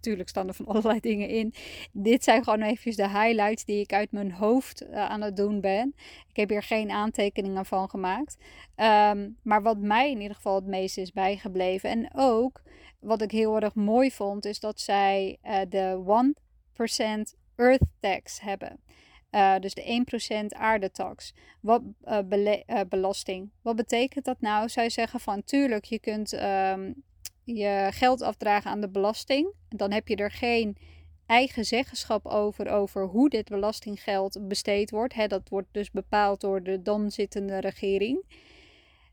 natuurlijk 0.00 0.28
staan 0.28 0.48
er 0.48 0.54
van 0.54 0.66
allerlei 0.74 1.00
dingen 1.00 1.28
in. 1.28 1.54
Dit 1.92 2.24
zijn 2.24 2.44
gewoon 2.44 2.62
even 2.62 2.96
de 2.96 3.08
highlights 3.08 3.64
die 3.64 3.80
ik 3.80 3.92
uit 3.92 4.12
mijn 4.12 4.32
hoofd 4.32 4.82
uh, 4.82 4.90
aan 4.96 5.20
het 5.20 5.36
doen 5.36 5.60
ben. 5.60 5.94
Ik 6.28 6.36
heb 6.36 6.48
hier 6.48 6.62
geen 6.62 6.90
aantekeningen 6.90 7.66
van 7.66 7.90
gemaakt. 7.90 8.36
Um, 8.76 9.36
maar 9.42 9.62
wat 9.62 9.78
mij 9.78 10.10
in 10.10 10.20
ieder 10.20 10.36
geval 10.36 10.54
het 10.54 10.66
meest 10.66 10.98
is 10.98 11.12
bijgebleven. 11.12 11.90
En 11.90 12.10
ook 12.14 12.62
wat 13.00 13.22
ik 13.22 13.30
heel 13.30 13.60
erg 13.60 13.74
mooi 13.74 14.10
vond, 14.10 14.44
is 14.44 14.60
dat 14.60 14.80
zij 14.80 15.38
uh, 15.44 15.60
de 15.68 16.02
1% 17.32 17.38
Earth 17.56 17.84
Tax 18.00 18.40
hebben. 18.40 18.80
Uh, 19.30 19.58
dus 19.58 19.74
de 19.74 20.04
1% 20.54 20.58
aardetax. 20.58 21.34
Wat, 21.60 21.82
belasting. 22.88 23.50
Wat 23.62 23.76
betekent 23.76 24.24
dat 24.24 24.40
nou? 24.40 24.68
Zij 24.68 24.90
zeggen 24.90 25.20
van 25.20 25.44
tuurlijk, 25.44 25.84
je 25.84 25.98
kunt 25.98 26.32
um, 26.32 27.02
je 27.56 27.88
geld 27.90 28.22
afdragen 28.22 28.70
aan 28.70 28.80
de 28.80 28.90
belasting. 28.90 29.52
Dan 29.68 29.92
heb 29.92 30.08
je 30.08 30.16
er 30.16 30.30
geen 30.30 30.76
eigen 31.26 31.64
zeggenschap 31.64 32.26
over, 32.26 32.68
over 32.68 33.04
hoe 33.04 33.28
dit 33.28 33.48
belastinggeld 33.48 34.48
besteed 34.48 34.90
wordt. 34.90 35.28
Dat 35.28 35.48
wordt 35.48 35.68
dus 35.72 35.90
bepaald 35.90 36.40
door 36.40 36.62
de 36.62 36.82
dan 36.82 37.10
zittende 37.10 37.60
regering. 37.60 38.24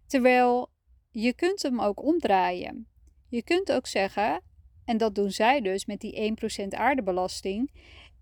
Terwijl 0.06 0.70
je 1.12 1.34
kunt 1.34 1.62
hem 1.62 1.82
ook 1.82 2.04
omdraaien. 2.04 2.88
Je 3.30 3.44
kunt 3.44 3.72
ook 3.72 3.88
zeggen, 3.88 4.42
en 4.86 4.98
dat 4.98 5.16
doen 5.16 5.32
zij 5.32 5.62
dus 5.62 5.86
met 5.86 6.00
die 6.00 6.36
1% 6.64 6.68
aardebelasting, 6.68 7.72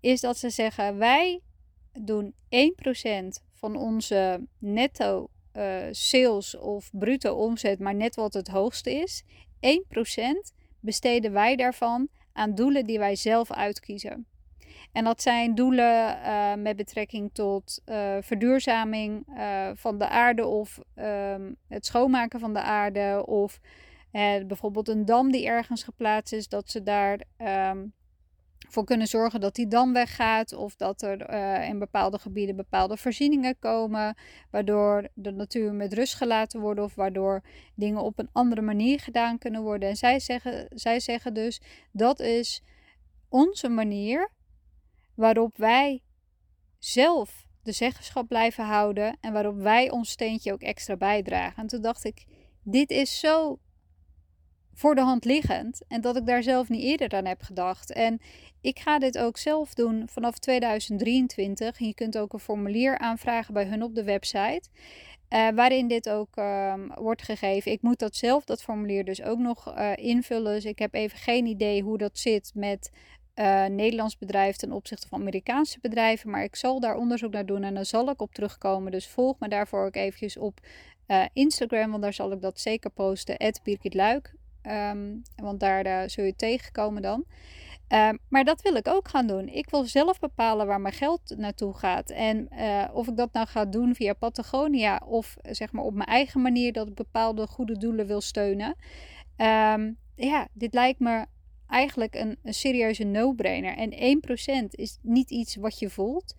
is 0.00 0.20
dat 0.20 0.36
ze 0.36 0.50
zeggen 0.50 0.98
wij 0.98 1.40
doen 1.92 2.34
1% 2.34 2.36
van 3.52 3.76
onze 3.76 4.46
netto 4.58 5.28
uh, 5.56 5.86
sales 5.90 6.56
of 6.56 6.90
bruto 6.92 7.34
omzet, 7.34 7.78
maar 7.78 7.94
net 7.94 8.14
wat 8.14 8.34
het 8.34 8.48
hoogste 8.48 8.92
is. 8.92 9.24
1% 9.56 10.54
besteden 10.80 11.32
wij 11.32 11.56
daarvan 11.56 12.08
aan 12.32 12.54
doelen 12.54 12.84
die 12.84 12.98
wij 12.98 13.16
zelf 13.16 13.52
uitkiezen. 13.52 14.26
En 14.92 15.04
dat 15.04 15.22
zijn 15.22 15.54
doelen 15.54 16.18
uh, 16.18 16.54
met 16.54 16.76
betrekking 16.76 17.30
tot 17.32 17.82
uh, 17.86 18.16
verduurzaming 18.20 19.26
uh, 19.28 19.70
van 19.74 19.98
de 19.98 20.08
aarde 20.08 20.46
of 20.46 20.80
um, 20.98 21.56
het 21.68 21.86
schoonmaken 21.86 22.40
van 22.40 22.54
de 22.54 22.60
aarde. 22.60 23.26
Of 23.26 23.60
bijvoorbeeld 24.46 24.88
een 24.88 25.04
dam 25.04 25.32
die 25.32 25.46
ergens 25.46 25.82
geplaatst 25.82 26.32
is, 26.32 26.48
dat 26.48 26.70
ze 26.70 26.82
daar 26.82 27.20
um, 27.70 27.92
voor 28.68 28.84
kunnen 28.84 29.06
zorgen 29.06 29.40
dat 29.40 29.54
die 29.54 29.68
dam 29.68 29.92
weggaat. 29.92 30.52
Of 30.52 30.76
dat 30.76 31.02
er 31.02 31.30
in 31.68 31.78
bepaalde 31.78 32.18
gebieden 32.18 32.56
bepaalde 32.56 32.96
voorzieningen 32.96 33.58
komen. 33.58 34.16
Waardoor 34.50 35.08
de 35.14 35.30
natuur 35.30 35.72
met 35.72 35.92
rust 35.92 36.14
gelaten 36.14 36.60
wordt. 36.60 36.80
Of 36.80 36.94
waardoor 36.94 37.42
dingen 37.74 38.02
op 38.02 38.18
een 38.18 38.28
andere 38.32 38.62
manier 38.62 39.00
gedaan 39.00 39.38
kunnen 39.38 39.62
worden. 39.62 39.88
En 39.88 39.96
zij 39.96 40.20
zeggen, 40.20 40.66
zij 40.68 41.00
zeggen 41.00 41.34
dus 41.34 41.60
dat 41.92 42.20
is 42.20 42.62
onze 43.28 43.68
manier 43.68 44.30
waarop 45.14 45.56
wij 45.56 46.02
zelf 46.78 47.46
de 47.62 47.72
zeggenschap 47.72 48.28
blijven 48.28 48.64
houden 48.64 49.16
en 49.20 49.32
waarop 49.32 49.56
wij 49.56 49.90
ons 49.90 50.10
steentje 50.10 50.52
ook 50.52 50.62
extra 50.62 50.96
bijdragen. 50.96 51.62
En 51.62 51.66
toen 51.66 51.80
dacht 51.80 52.04
ik, 52.04 52.24
dit 52.62 52.90
is 52.90 53.18
zo 53.18 53.58
voor 54.76 54.94
de 54.94 55.00
hand 55.00 55.24
liggend 55.24 55.82
en 55.88 56.00
dat 56.00 56.16
ik 56.16 56.26
daar 56.26 56.42
zelf 56.42 56.68
niet 56.68 56.82
eerder 56.82 57.18
aan 57.18 57.26
heb 57.26 57.42
gedacht. 57.42 57.92
En 57.92 58.20
ik 58.60 58.78
ga 58.78 58.98
dit 58.98 59.18
ook 59.18 59.36
zelf 59.36 59.74
doen 59.74 60.08
vanaf 60.08 60.38
2023. 60.38 61.78
Je 61.78 61.94
kunt 61.94 62.18
ook 62.18 62.32
een 62.32 62.38
formulier 62.38 62.98
aanvragen 62.98 63.54
bij 63.54 63.64
hun 63.64 63.82
op 63.82 63.94
de 63.94 64.04
website. 64.04 64.68
Uh, 65.30 65.48
waarin 65.54 65.88
dit 65.88 66.08
ook 66.08 66.36
uh, 66.36 66.74
wordt 66.94 67.22
gegeven. 67.22 67.72
Ik 67.72 67.82
moet 67.82 67.98
dat 67.98 68.16
zelf, 68.16 68.44
dat 68.44 68.62
formulier, 68.62 69.04
dus 69.04 69.22
ook 69.22 69.38
nog 69.38 69.76
uh, 69.78 69.92
invullen. 69.96 70.54
Dus 70.54 70.64
ik 70.64 70.78
heb 70.78 70.94
even 70.94 71.18
geen 71.18 71.46
idee 71.46 71.82
hoe 71.82 71.98
dat 71.98 72.18
zit 72.18 72.50
met 72.54 72.90
uh, 73.34 73.66
Nederlands 73.66 74.18
bedrijf 74.18 74.56
ten 74.56 74.72
opzichte 74.72 75.08
van 75.08 75.20
Amerikaanse 75.20 75.78
bedrijven. 75.80 76.30
Maar 76.30 76.42
ik 76.42 76.56
zal 76.56 76.80
daar 76.80 76.96
onderzoek 76.96 77.32
naar 77.32 77.46
doen 77.46 77.62
en 77.62 77.74
daar 77.74 77.84
zal 77.84 78.10
ik 78.10 78.22
op 78.22 78.34
terugkomen. 78.34 78.92
Dus 78.92 79.08
volg 79.08 79.38
me 79.38 79.48
daarvoor 79.48 79.86
ook 79.86 79.96
eventjes 79.96 80.36
op 80.36 80.60
Instagram, 81.32 81.90
want 81.90 82.02
daar 82.02 82.12
zal 82.12 82.32
ik 82.32 82.40
dat 82.40 82.60
zeker 82.60 82.90
posten. 82.90 83.36
Birgit 83.62 83.94
Luik, 83.94 84.34
um, 84.68 85.22
want 85.36 85.60
daar 85.60 85.86
uh, 85.86 86.02
zul 86.06 86.24
je 86.24 86.36
tegenkomen 86.36 87.02
dan. 87.02 87.24
Uh, 87.92 88.10
maar 88.28 88.44
dat 88.44 88.62
wil 88.62 88.74
ik 88.74 88.88
ook 88.88 89.08
gaan 89.08 89.26
doen. 89.26 89.48
Ik 89.48 89.70
wil 89.70 89.84
zelf 89.84 90.18
bepalen 90.18 90.66
waar 90.66 90.80
mijn 90.80 90.94
geld 90.94 91.34
naartoe 91.36 91.74
gaat. 91.74 92.10
En 92.10 92.48
uh, 92.52 92.84
of 92.92 93.08
ik 93.08 93.16
dat 93.16 93.32
nou 93.32 93.46
ga 93.46 93.64
doen 93.64 93.94
via 93.94 94.12
Patagonia 94.12 95.00
of 95.04 95.36
zeg 95.42 95.72
maar 95.72 95.84
op 95.84 95.94
mijn 95.94 96.08
eigen 96.08 96.42
manier 96.42 96.72
dat 96.72 96.88
ik 96.88 96.94
bepaalde 96.94 97.46
goede 97.46 97.78
doelen 97.78 98.06
wil 98.06 98.20
steunen. 98.20 98.76
Um, 99.36 99.98
ja, 100.14 100.48
dit 100.52 100.74
lijkt 100.74 101.00
me 101.00 101.26
eigenlijk 101.68 102.14
een, 102.14 102.38
serieuze 102.42 103.04
no-brainer. 103.04 103.76
En 103.76 104.20
1% 104.64 104.68
is 104.70 104.98
niet 105.02 105.30
iets 105.30 105.56
wat 105.56 105.78
je 105.78 105.90
voelt. 105.90 106.34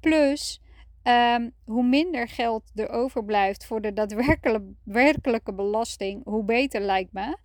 Plus, 0.00 0.60
hoe 1.64 1.82
minder 1.82 2.28
geld 2.28 2.62
er 2.74 2.88
overblijft 2.88 3.64
voor 3.64 3.80
de 3.80 3.92
daadwerkelijke 3.92 5.52
belasting, 5.54 6.24
hoe 6.24 6.44
beter 6.44 6.80
lijkt 6.80 7.12
me. 7.12 7.36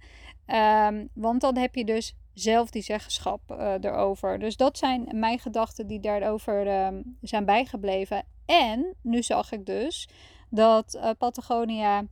Um, 0.47 1.09
want 1.13 1.41
dan 1.41 1.57
heb 1.57 1.75
je 1.75 1.85
dus 1.85 2.15
zelf 2.33 2.69
die 2.69 2.81
zeggenschap 2.81 3.41
uh, 3.51 3.73
erover. 3.81 4.39
Dus 4.39 4.57
dat 4.57 4.77
zijn 4.77 5.07
mijn 5.11 5.39
gedachten 5.39 5.87
die 5.87 5.99
daarover 5.99 6.85
um, 6.85 7.17
zijn 7.21 7.45
bijgebleven. 7.45 8.25
En 8.45 8.95
nu 9.01 9.23
zag 9.23 9.51
ik 9.51 9.65
dus 9.65 10.09
dat 10.49 10.95
uh, 10.95 11.09
Patagonia, 11.17 12.03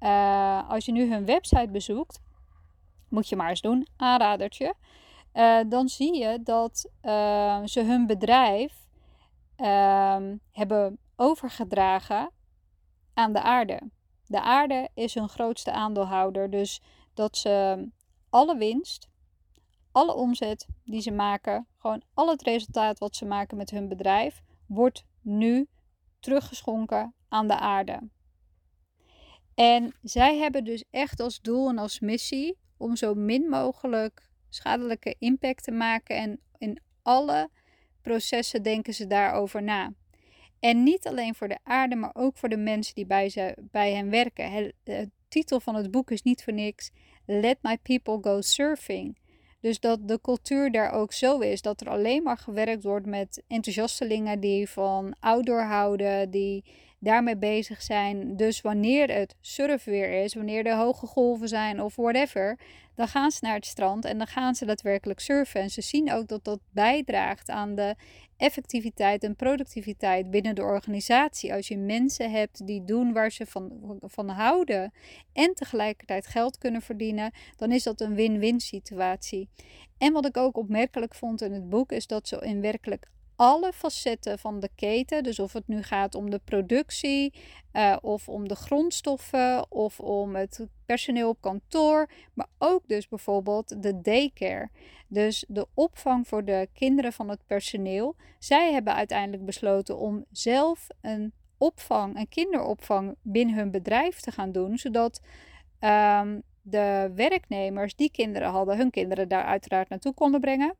uh, 0.00 0.70
als 0.70 0.84
je 0.84 0.92
nu 0.92 1.10
hun 1.10 1.24
website 1.24 1.70
bezoekt, 1.70 2.20
moet 3.08 3.28
je 3.28 3.36
maar 3.36 3.48
eens 3.48 3.60
doen, 3.60 3.86
aanradertje. 3.96 4.74
Dan 5.68 5.88
zie 5.88 6.18
je 6.18 6.42
dat 6.42 6.90
uh, 7.02 7.60
ze 7.64 7.82
hun 7.82 8.06
bedrijf 8.06 8.86
hebben 10.50 10.98
overgedragen 11.16 12.30
aan 13.14 13.32
de 13.32 13.42
aarde. 13.42 13.80
De 14.26 14.40
aarde 14.40 14.88
is 14.94 15.14
hun 15.14 15.28
grootste 15.28 15.72
aandeelhouder. 15.72 16.50
Dus 16.50 16.82
dat 17.14 17.36
ze 17.36 17.86
alle 18.28 18.56
winst, 18.56 19.08
alle 19.92 20.14
omzet 20.14 20.66
die 20.84 21.00
ze 21.00 21.10
maken, 21.10 21.66
gewoon 21.78 22.02
al 22.14 22.28
het 22.28 22.42
resultaat 22.42 22.98
wat 22.98 23.16
ze 23.16 23.24
maken 23.24 23.56
met 23.56 23.70
hun 23.70 23.88
bedrijf, 23.88 24.42
wordt 24.66 25.04
nu 25.20 25.68
teruggeschonken 26.20 27.14
aan 27.28 27.48
de 27.48 27.58
aarde. 27.58 28.08
En 29.54 29.94
zij 30.02 30.38
hebben 30.38 30.64
dus 30.64 30.84
echt 30.90 31.20
als 31.20 31.40
doel 31.40 31.68
en 31.68 31.78
als 31.78 32.00
missie 32.00 32.58
om 32.76 32.96
zo 32.96 33.14
min 33.14 33.48
mogelijk 33.48 34.30
schadelijke 34.48 35.16
impact 35.18 35.64
te 35.64 35.70
maken. 35.70 36.16
En 36.16 36.40
in 36.58 36.80
alle 37.02 37.50
processen 38.02 38.62
denken 38.62 38.94
ze 38.94 39.06
daarover 39.06 39.62
na. 39.62 39.92
En 40.60 40.82
niet 40.82 41.06
alleen 41.06 41.34
voor 41.34 41.48
de 41.48 41.58
aarde, 41.62 41.96
maar 41.96 42.10
ook 42.12 42.36
voor 42.36 42.48
de 42.48 42.56
mensen 42.56 42.94
die 42.94 43.06
bij, 43.06 43.28
ze, 43.28 43.56
bij 43.70 43.92
hen 43.92 44.10
werken. 44.10 44.72
De 44.82 45.10
titel 45.30 45.60
van 45.60 45.74
het 45.74 45.90
boek 45.90 46.10
is 46.10 46.22
niet 46.22 46.44
voor 46.44 46.52
niks: 46.52 46.90
Let 47.26 47.58
My 47.62 47.78
People 47.78 48.18
Go 48.20 48.40
Surfing. 48.40 49.18
Dus 49.60 49.80
dat 49.80 50.08
de 50.08 50.20
cultuur 50.20 50.70
daar 50.70 50.92
ook 50.92 51.12
zo 51.12 51.38
is 51.38 51.62
dat 51.62 51.80
er 51.80 51.88
alleen 51.88 52.22
maar 52.22 52.38
gewerkt 52.38 52.82
wordt 52.82 53.06
met 53.06 53.42
enthousiastelingen 53.46 54.40
die 54.40 54.68
van 54.68 55.14
outdoor 55.20 55.62
houden, 55.62 56.30
die 56.30 56.64
daarmee 57.00 57.36
bezig 57.36 57.82
zijn. 57.82 58.36
Dus 58.36 58.60
wanneer 58.60 59.10
het 59.10 59.36
surfweer 59.40 60.22
is, 60.22 60.34
wanneer 60.34 60.66
er 60.66 60.76
hoge 60.76 61.06
golven 61.06 61.48
zijn 61.48 61.82
of 61.82 61.96
whatever, 61.96 62.58
dan 62.94 63.08
gaan 63.08 63.30
ze 63.30 63.38
naar 63.42 63.54
het 63.54 63.66
strand 63.66 64.04
en 64.04 64.18
dan 64.18 64.26
gaan 64.26 64.54
ze 64.54 64.64
daadwerkelijk 64.64 65.20
surfen. 65.20 65.60
En 65.60 65.70
ze 65.70 65.80
zien 65.80 66.12
ook 66.12 66.28
dat 66.28 66.44
dat 66.44 66.60
bijdraagt 66.70 67.50
aan 67.50 67.74
de 67.74 67.94
effectiviteit 68.36 69.24
en 69.24 69.36
productiviteit 69.36 70.30
binnen 70.30 70.54
de 70.54 70.62
organisatie. 70.62 71.54
Als 71.54 71.68
je 71.68 71.78
mensen 71.78 72.30
hebt 72.30 72.66
die 72.66 72.84
doen 72.84 73.12
waar 73.12 73.30
ze 73.30 73.46
van, 73.46 73.98
van 74.00 74.28
houden 74.28 74.92
en 75.32 75.54
tegelijkertijd 75.54 76.26
geld 76.26 76.58
kunnen 76.58 76.82
verdienen, 76.82 77.32
dan 77.56 77.72
is 77.72 77.82
dat 77.82 78.00
een 78.00 78.14
win-win 78.14 78.60
situatie. 78.60 79.48
En 79.98 80.12
wat 80.12 80.26
ik 80.26 80.36
ook 80.36 80.56
opmerkelijk 80.56 81.14
vond 81.14 81.42
in 81.42 81.52
het 81.52 81.68
boek 81.68 81.92
is 81.92 82.06
dat 82.06 82.28
ze 82.28 82.36
in 82.36 82.60
werkelijk 82.60 83.06
alle 83.40 83.72
facetten 83.72 84.38
van 84.38 84.60
de 84.60 84.70
keten. 84.74 85.22
Dus 85.22 85.38
of 85.38 85.52
het 85.52 85.68
nu 85.68 85.82
gaat 85.82 86.14
om 86.14 86.30
de 86.30 86.40
productie, 86.44 87.34
uh, 87.72 87.96
of 88.00 88.28
om 88.28 88.48
de 88.48 88.54
grondstoffen, 88.54 89.70
of 89.70 90.00
om 90.00 90.34
het 90.34 90.66
personeel 90.86 91.28
op 91.28 91.40
kantoor, 91.40 92.10
maar 92.34 92.46
ook 92.58 92.88
dus 92.88 93.08
bijvoorbeeld 93.08 93.82
de 93.82 94.00
daycare. 94.00 94.70
Dus 95.08 95.44
de 95.48 95.66
opvang 95.74 96.28
voor 96.28 96.44
de 96.44 96.68
kinderen 96.72 97.12
van 97.12 97.28
het 97.28 97.46
personeel. 97.46 98.16
Zij 98.38 98.72
hebben 98.72 98.94
uiteindelijk 98.94 99.44
besloten 99.44 99.98
om 99.98 100.24
zelf 100.30 100.86
een 101.00 101.32
opvang, 101.58 102.18
een 102.18 102.28
kinderopvang 102.28 103.14
binnen 103.22 103.54
hun 103.54 103.70
bedrijf 103.70 104.20
te 104.20 104.30
gaan 104.30 104.52
doen, 104.52 104.78
zodat 104.78 105.20
um, 105.80 106.42
de 106.62 107.12
werknemers 107.14 107.94
die 107.94 108.10
kinderen 108.10 108.48
hadden, 108.48 108.76
hun 108.76 108.90
kinderen 108.90 109.28
daar 109.28 109.44
uiteraard 109.44 109.88
naartoe 109.88 110.14
konden 110.14 110.40
brengen. 110.40 110.76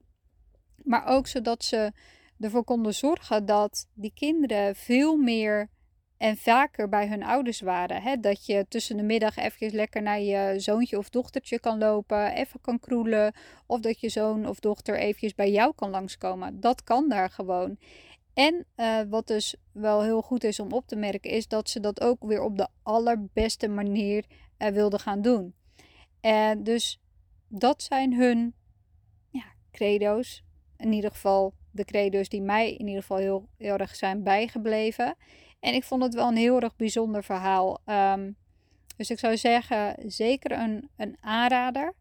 Maar 0.82 1.06
ook 1.06 1.26
zodat 1.26 1.64
ze 1.64 1.92
ervoor 2.40 2.64
konden 2.64 2.94
zorgen 2.94 3.46
dat 3.46 3.88
die 3.94 4.12
kinderen 4.14 4.76
veel 4.76 5.16
meer 5.16 5.68
en 6.16 6.36
vaker 6.36 6.88
bij 6.88 7.08
hun 7.08 7.22
ouders 7.22 7.60
waren. 7.60 8.02
Hè? 8.02 8.16
Dat 8.16 8.46
je 8.46 8.66
tussen 8.68 8.96
de 8.96 9.02
middag 9.02 9.36
even 9.36 9.74
lekker 9.74 10.02
naar 10.02 10.20
je 10.20 10.54
zoontje 10.56 10.98
of 10.98 11.08
dochtertje 11.08 11.60
kan 11.60 11.78
lopen, 11.78 12.32
even 12.32 12.60
kan 12.60 12.80
kroelen. 12.80 13.34
Of 13.66 13.80
dat 13.80 14.00
je 14.00 14.08
zoon 14.08 14.46
of 14.46 14.58
dochter 14.58 14.98
eventjes 14.98 15.34
bij 15.34 15.50
jou 15.50 15.74
kan 15.74 15.90
langskomen. 15.90 16.60
Dat 16.60 16.84
kan 16.84 17.08
daar 17.08 17.30
gewoon. 17.30 17.78
En 18.34 18.66
uh, 18.76 19.00
wat 19.08 19.26
dus 19.26 19.56
wel 19.72 20.02
heel 20.02 20.22
goed 20.22 20.44
is 20.44 20.60
om 20.60 20.72
op 20.72 20.86
te 20.86 20.96
merken, 20.96 21.30
is 21.30 21.48
dat 21.48 21.70
ze 21.70 21.80
dat 21.80 22.00
ook 22.00 22.24
weer 22.24 22.42
op 22.42 22.56
de 22.56 22.68
allerbeste 22.82 23.68
manier 23.68 24.24
uh, 24.58 24.68
wilden 24.68 25.00
gaan 25.00 25.22
doen. 25.22 25.54
En 26.20 26.62
dus 26.62 27.00
dat 27.48 27.82
zijn 27.82 28.14
hun 28.14 28.54
ja, 29.30 29.44
credo's. 29.72 30.44
In 30.76 30.92
ieder 30.92 31.10
geval 31.10 31.54
de 31.80 31.86
credo's 31.92 32.28
die 32.28 32.42
mij 32.42 32.72
in 32.72 32.86
ieder 32.86 33.02
geval 33.02 33.16
heel, 33.16 33.48
erg 33.56 33.96
zijn 33.96 34.22
bijgebleven. 34.22 35.14
En 35.60 35.74
ik 35.74 35.84
vond 35.84 36.02
het 36.02 36.14
wel 36.14 36.28
een 36.28 36.36
heel 36.36 36.60
erg 36.60 36.76
bijzonder 36.76 37.24
verhaal. 37.24 37.80
Um, 37.86 38.36
dus 38.96 39.10
ik 39.10 39.18
zou 39.18 39.36
zeggen, 39.36 39.94
zeker 40.06 40.52
een, 40.52 40.88
een 40.96 41.16
aanrader. 41.20 41.94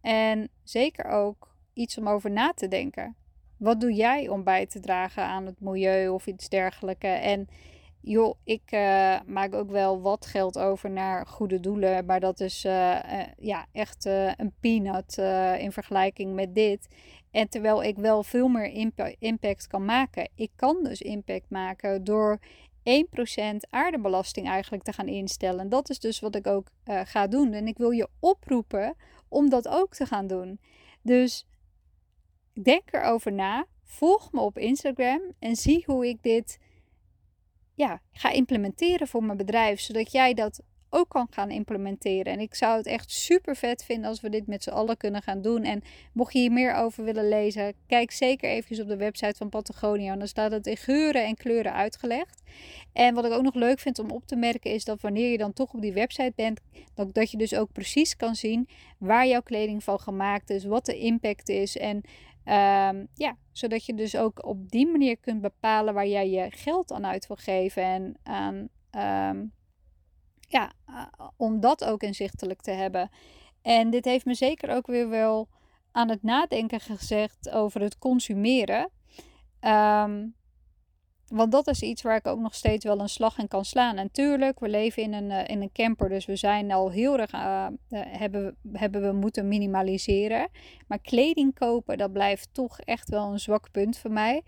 En 0.00 0.48
zeker 0.62 1.04
ook 1.04 1.56
iets 1.72 1.98
om 1.98 2.08
over 2.08 2.30
na 2.30 2.52
te 2.52 2.68
denken. 2.68 3.16
Wat 3.56 3.80
doe 3.80 3.92
jij 3.92 4.28
om 4.28 4.44
bij 4.44 4.66
te 4.66 4.80
dragen 4.80 5.22
aan 5.22 5.46
het 5.46 5.60
milieu 5.60 6.08
of 6.08 6.26
iets 6.26 6.48
dergelijks? 6.48 7.04
En 7.04 7.48
joh, 8.02 8.34
ik 8.44 8.72
uh, 8.72 9.20
maak 9.26 9.54
ook 9.54 9.70
wel 9.70 10.00
wat 10.00 10.26
geld 10.26 10.58
over 10.58 10.90
naar 10.90 11.26
goede 11.26 11.60
doelen. 11.60 12.06
Maar 12.06 12.20
dat 12.20 12.40
is 12.40 12.64
uh, 12.64 12.72
uh, 12.72 13.22
ja, 13.38 13.66
echt 13.72 14.04
een 14.36 14.52
peanut 14.60 15.18
in 15.58 15.72
vergelijking 15.72 16.34
met 16.34 16.54
dit. 16.54 16.88
En 17.30 17.48
terwijl 17.48 17.82
ik 17.82 17.96
wel 17.96 18.22
veel 18.22 18.48
meer 18.48 18.92
impact 19.18 19.66
kan 19.66 19.84
maken. 19.84 20.28
Ik 20.34 20.50
kan 20.56 20.82
dus 20.82 21.00
impact 21.00 21.50
maken 21.50 22.04
door 22.04 22.38
1% 22.40 22.42
aardebelasting 23.70 24.48
eigenlijk 24.48 24.82
te 24.82 24.92
gaan 24.92 25.08
instellen. 25.08 25.68
Dat 25.68 25.90
is 25.90 25.98
dus 25.98 26.20
wat 26.20 26.34
ik 26.34 26.46
ook 26.46 26.66
ga 26.84 27.26
doen. 27.26 27.52
En 27.52 27.66
ik 27.66 27.78
wil 27.78 27.90
je 27.90 28.08
oproepen 28.20 28.94
om 29.28 29.48
dat 29.48 29.68
ook 29.68 29.94
te 29.94 30.06
gaan 30.06 30.26
doen. 30.26 30.60
Dus 31.02 31.46
denk 32.62 32.92
erover 32.92 33.32
na. 33.32 33.66
volg 33.84 34.32
me 34.32 34.40
op 34.40 34.58
Instagram 34.58 35.20
en 35.38 35.56
zie 35.56 35.82
hoe 35.86 36.06
ik 36.06 36.22
dit 36.22 36.58
ja, 37.82 38.00
ga 38.12 38.30
implementeren 38.30 39.08
voor 39.08 39.24
mijn 39.24 39.36
bedrijf, 39.36 39.80
zodat 39.80 40.12
jij 40.12 40.34
dat 40.34 40.60
ook 40.94 41.08
kan 41.08 41.26
gaan 41.30 41.50
implementeren. 41.50 42.32
En 42.32 42.40
ik 42.40 42.54
zou 42.54 42.76
het 42.76 42.86
echt 42.86 43.10
super 43.10 43.56
vet 43.56 43.84
vinden 43.84 44.08
als 44.08 44.20
we 44.20 44.28
dit 44.28 44.46
met 44.46 44.62
z'n 44.62 44.70
allen 44.70 44.96
kunnen 44.96 45.22
gaan 45.22 45.42
doen. 45.42 45.62
En 45.62 45.82
mocht 46.12 46.32
je 46.32 46.38
hier 46.38 46.52
meer 46.52 46.74
over 46.74 47.04
willen 47.04 47.28
lezen, 47.28 47.74
kijk 47.86 48.10
zeker 48.10 48.50
even 48.50 48.82
op 48.82 48.88
de 48.88 48.96
website 48.96 49.36
van 49.36 49.48
Patagonia. 49.48 50.16
Dan 50.16 50.28
staat 50.28 50.52
het 50.52 50.66
in 50.66 50.76
geuren 50.76 51.24
en 51.24 51.34
kleuren 51.34 51.72
uitgelegd. 51.72 52.42
En 52.92 53.14
wat 53.14 53.24
ik 53.24 53.32
ook 53.32 53.42
nog 53.42 53.54
leuk 53.54 53.78
vind 53.78 53.98
om 53.98 54.10
op 54.10 54.26
te 54.26 54.36
merken 54.36 54.70
is 54.70 54.84
dat 54.84 55.00
wanneer 55.00 55.30
je 55.30 55.38
dan 55.38 55.52
toch 55.52 55.72
op 55.72 55.80
die 55.80 55.92
website 55.92 56.32
bent, 56.36 56.60
dat, 56.94 57.14
dat 57.14 57.30
je 57.30 57.36
dus 57.36 57.54
ook 57.54 57.72
precies 57.72 58.16
kan 58.16 58.34
zien 58.34 58.68
waar 58.98 59.26
jouw 59.26 59.42
kleding 59.42 59.84
van 59.84 60.00
gemaakt 60.00 60.50
is, 60.50 60.64
wat 60.64 60.86
de 60.86 60.98
impact 60.98 61.48
is 61.48 61.76
en 61.76 62.02
Um, 62.44 63.08
ja, 63.14 63.36
zodat 63.52 63.86
je 63.86 63.94
dus 63.94 64.16
ook 64.16 64.46
op 64.46 64.70
die 64.70 64.86
manier 64.86 65.18
kunt 65.18 65.40
bepalen 65.40 65.94
waar 65.94 66.06
jij 66.06 66.30
je 66.30 66.50
geld 66.50 66.92
aan 66.92 67.06
uit 67.06 67.26
wil 67.26 67.36
geven. 67.36 67.82
En 67.82 68.16
aan, 68.22 68.68
um, 69.30 69.52
ja, 70.48 70.72
om 71.36 71.60
dat 71.60 71.84
ook 71.84 72.02
inzichtelijk 72.02 72.60
te 72.60 72.70
hebben. 72.70 73.10
En 73.62 73.90
dit 73.90 74.04
heeft 74.04 74.24
me 74.24 74.34
zeker 74.34 74.70
ook 74.70 74.86
weer 74.86 75.08
wel 75.08 75.48
aan 75.92 76.08
het 76.08 76.22
nadenken 76.22 76.80
gezegd 76.80 77.50
over 77.50 77.80
het 77.80 77.98
consumeren. 77.98 78.90
Um, 79.60 80.34
want 81.32 81.52
dat 81.52 81.68
is 81.68 81.82
iets 81.82 82.02
waar 82.02 82.16
ik 82.16 82.26
ook 82.26 82.38
nog 82.38 82.54
steeds 82.54 82.84
wel 82.84 83.00
een 83.00 83.08
slag 83.08 83.38
in 83.38 83.48
kan 83.48 83.64
slaan. 83.64 83.96
En 83.96 84.10
tuurlijk, 84.10 84.60
we 84.60 84.68
leven 84.68 85.02
in 85.02 85.12
een, 85.12 85.30
uh, 85.30 85.48
in 85.48 85.62
een 85.62 85.72
camper, 85.72 86.08
dus 86.08 86.26
we 86.26 86.36
zijn 86.36 86.72
al 86.72 86.90
heel 86.90 87.18
erg, 87.18 87.32
uh, 87.32 87.66
uh, 87.90 88.00
hebben, 88.06 88.56
hebben 88.72 89.02
we 89.02 89.12
moeten 89.12 89.48
minimaliseren. 89.48 90.48
Maar 90.86 90.98
kleding 90.98 91.54
kopen, 91.54 91.98
dat 91.98 92.12
blijft 92.12 92.48
toch 92.52 92.80
echt 92.80 93.08
wel 93.08 93.32
een 93.32 93.40
zwak 93.40 93.70
punt 93.70 93.98
voor 93.98 94.10
mij. 94.10 94.42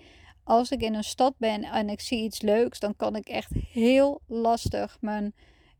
Als 0.45 0.71
ik 0.71 0.83
in 0.83 0.95
een 0.95 1.05
stad 1.05 1.35
ben 1.39 1.63
en 1.63 1.89
ik 1.89 2.01
zie 2.01 2.23
iets 2.23 2.43
leuks, 2.43 2.79
dan 2.79 2.97
kan 2.97 3.17
ik 3.17 3.29
echt 3.29 3.51
heel 3.73 4.21
lastig 4.27 4.97
mijn 5.01 5.35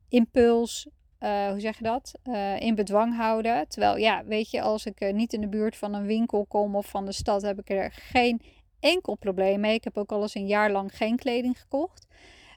impuls, 0.09 0.89
hoe 1.19 1.55
zeg 1.57 1.79
je 1.79 1.85
dat, 1.85 2.13
in 2.59 2.75
bedwang 2.75 3.17
houden. 3.17 3.69
Terwijl, 3.69 3.97
ja, 3.97 4.25
weet 4.25 4.51
je, 4.51 4.61
als 4.63 4.87
ik 4.87 5.13
niet 5.13 5.33
in 5.33 5.41
de 5.41 5.49
buurt 5.49 5.77
van 5.77 5.95
een 5.95 6.07
winkel 6.07 6.47
kom 6.47 6.77
of 6.77 6.87
van 6.87 7.05
de 7.05 7.13
stad, 7.13 7.43
heb 7.43 7.59
ik 7.59 7.71
er 7.71 7.93
geen 7.93 8.41
enkel 8.85 9.15
probleem 9.15 9.61
mee. 9.61 9.75
Ik 9.75 9.85
heb 9.85 9.99
ook 9.99 10.13
al 10.13 10.23
eens 10.23 10.35
een 10.35 10.47
jaar 10.47 10.71
lang 10.71 10.97
geen 10.97 11.17
kleding 11.17 11.61
gekocht. 11.61 12.07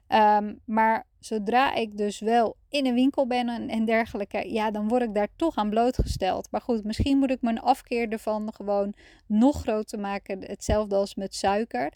Um, 0.10 0.60
maar 0.65 1.05
zodra 1.19 1.74
ik 1.74 1.98
dus 1.98 2.19
wel 2.19 2.55
in 2.69 2.86
een 2.86 2.93
winkel 2.93 3.27
ben 3.27 3.69
en, 3.69 3.86
dergelijke, 3.86 4.51
ja, 4.53 4.72
dan 4.72 4.88
word 4.88 5.01
ik 5.01 5.13
daar 5.13 5.27
toch 5.36 5.55
aan 5.55 5.69
blootgesteld. 5.69 6.48
Maar 6.51 6.62
goed, 6.62 6.84
misschien 6.84 7.17
moet 7.17 7.31
ik 7.31 7.41
mijn 7.41 7.60
afkeer 7.60 8.10
ervan 8.10 8.53
gewoon 8.53 8.93
nog 9.25 9.62
groter 9.62 10.00
maken. 10.00 10.43
Hetzelfde 10.43 10.96
als 10.96 11.15
met 11.15 11.36
suiker. 11.36 11.93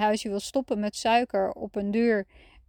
Als 0.00 0.22
je 0.22 0.28
wil 0.28 0.40
stoppen 0.40 0.80
met 0.80 0.96
suiker 0.96 1.52
op 1.52 1.76
een 1.76 1.90
duur. 1.90 2.26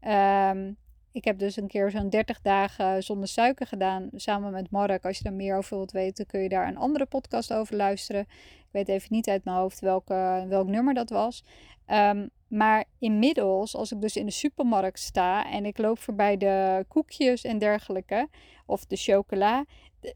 Um, 0.08 0.78
ik 1.14 1.26
heb 1.26 1.40
dus 1.40 1.56
een 1.56 1.68
keer 1.68 1.92
zo'n 1.92 2.10
30 2.10 2.42
dagen 2.42 3.04
zonder 3.04 3.28
suiker 3.28 3.68
gedaan 3.68 4.10
samen 4.16 4.52
met 4.52 4.72
Mark. 4.72 5.06
Als 5.06 5.18
je 5.18 5.24
daar 5.24 5.34
meer 5.34 5.58
over 5.58 5.76
wilt 5.76 5.92
weten, 5.92 6.26
kun 6.26 6.42
je 6.42 6.50
daar 6.50 6.68
een 6.68 6.78
andere 6.78 7.06
podcast 7.06 7.54
over 7.54 7.76
luisteren. 7.76 8.28
Weet 8.72 8.88
even 8.88 9.08
niet 9.12 9.30
uit 9.30 9.44
mijn 9.44 9.58
hoofd 9.58 9.80
welke, 9.80 10.46
welk 10.48 10.68
nummer 10.68 10.94
dat 10.94 11.10
was. 11.10 11.44
Um, 11.88 12.30
maar 12.48 12.86
inmiddels, 13.00 13.76
als 13.76 13.92
ik 13.92 14.02
dus 14.02 14.16
in 14.16 14.26
de 14.26 14.32
supermarkt 14.32 15.00
sta 15.00 15.52
en 15.52 15.66
ik 15.66 15.78
loop 15.78 16.00
voorbij 16.00 16.38
de 16.38 16.86
koekjes 16.88 17.44
en 17.44 17.58
dergelijke, 17.58 18.28
of 18.66 18.86
de 18.86 18.96
chocola, 18.96 19.66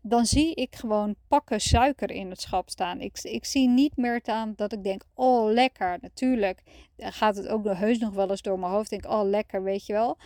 dan 0.02 0.26
zie 0.26 0.56
ik 0.56 0.76
gewoon 0.76 1.16
pakken 1.28 1.62
suiker 1.62 2.12
in 2.12 2.30
het 2.30 2.42
schap 2.42 2.70
staan. 2.70 3.02
Ik, 3.02 3.20
ik 3.22 3.46
zie 3.46 3.70
niet 3.70 3.98
meer 3.98 4.22
aan 4.24 4.54
dat 4.56 4.74
ik 4.74 4.84
denk, 4.84 5.04
oh 5.14 5.52
lekker. 5.52 5.98
Natuurlijk 6.02 6.62
gaat 6.98 7.36
het 7.36 7.48
ook 7.48 7.66
heus 7.66 7.98
nog 7.98 8.14
wel 8.14 8.30
eens 8.30 8.42
door 8.42 8.60
mijn 8.60 8.72
hoofd. 8.72 8.90
Denk, 8.90 9.06
oh 9.06 9.24
lekker, 9.24 9.64
weet 9.64 9.86
je 9.86 9.94
wel. 9.94 10.18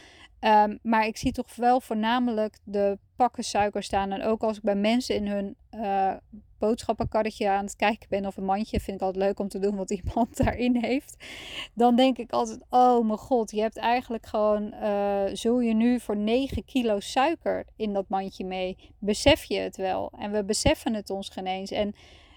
Um, 0.42 0.80
maar 0.82 1.06
ik 1.06 1.18
zie 1.18 1.32
toch 1.32 1.56
wel 1.56 1.82
voornamelijk 1.82 2.58
de 2.64 2.98
pakken 3.16 3.44
suiker 3.44 3.84
staan. 3.84 4.12
En 4.12 4.24
ook 4.24 4.44
als 4.44 4.58
ik 4.58 4.64
bij 4.64 4.76
mensen 4.76 5.16
in 5.16 5.28
hun 5.28 5.56
uh, 5.72 6.14
boodschappenkarretje 6.60 7.50
aan 7.50 7.64
het 7.64 7.76
kijken 7.76 8.10
ben 8.10 8.26
of 8.26 8.38
een 8.38 8.46
mandje, 8.46 8.80
vind 8.80 8.98
ik 8.98 9.04
altijd 9.04 9.24
leuk 9.26 9.40
om 9.40 9.48
te 9.48 9.60
doen 9.60 9.76
wat 9.76 9.92
iemand 9.92 10.38
daarin 10.44 10.76
heeft. 10.76 11.26
Dan 11.74 11.96
denk 11.96 12.18
ik 12.18 12.32
altijd: 12.32 12.60
oh 12.70 13.06
mijn 13.06 13.18
god, 13.18 13.52
je 13.52 13.62
hebt 13.62 13.78
eigenlijk 13.78 14.26
gewoon, 14.26 14.74
uh, 14.74 15.24
zul 15.34 15.60
je 15.60 15.74
nu 15.74 16.00
voor 16.00 16.18
9 16.18 16.66
kilo 16.66 17.00
suiker 17.00 17.66
in 17.76 17.94
dat 17.94 18.10
mandje 18.10 18.46
mee? 18.46 18.78
Besef 19.00 19.44
je 19.44 19.58
het 19.58 19.78
wel? 19.78 20.12
En 20.18 20.32
we 20.32 20.44
beseffen 20.44 20.94
het 20.94 21.10
ons 21.10 21.30
geen 21.30 21.48
eens. 21.48 21.72
En 21.72 21.96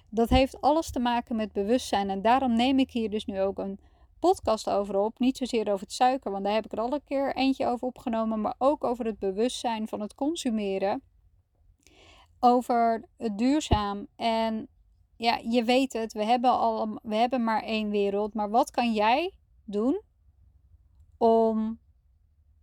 dat 0.08 0.28
heeft 0.28 0.60
alles 0.60 0.90
te 0.90 0.98
maken 0.98 1.36
met 1.36 1.52
bewustzijn. 1.52 2.10
En 2.10 2.22
daarom 2.22 2.56
neem 2.56 2.78
ik 2.78 2.90
hier 2.90 3.10
dus 3.10 3.24
nu 3.24 3.40
ook 3.40 3.58
een 3.58 3.78
podcast 4.18 4.70
over 4.70 4.96
op. 4.96 5.18
Niet 5.18 5.36
zozeer 5.36 5.68
over 5.68 5.80
het 5.80 5.92
suiker, 5.92 6.30
want 6.30 6.44
daar 6.44 6.54
heb 6.54 6.64
ik 6.64 6.72
er 6.72 6.80
al 6.80 6.92
een 6.92 7.04
keer 7.04 7.36
eentje 7.36 7.66
over 7.66 7.86
opgenomen. 7.86 8.40
Maar 8.40 8.54
ook 8.58 8.84
over 8.84 9.04
het 9.04 9.18
bewustzijn 9.18 9.88
van 9.88 10.00
het 10.00 10.14
consumeren. 10.14 11.02
Over 12.44 13.04
het 13.16 13.38
duurzaam. 13.38 14.06
En 14.16 14.68
ja, 15.16 15.40
je 15.48 15.64
weet 15.64 15.92
het, 15.92 16.12
we 16.12 16.24
hebben, 16.24 16.50
al, 16.50 16.98
we 17.02 17.14
hebben 17.14 17.44
maar 17.44 17.62
één 17.62 17.90
wereld. 17.90 18.34
Maar 18.34 18.50
wat 18.50 18.70
kan 18.70 18.92
jij 18.92 19.34
doen 19.64 20.00
om 21.16 21.78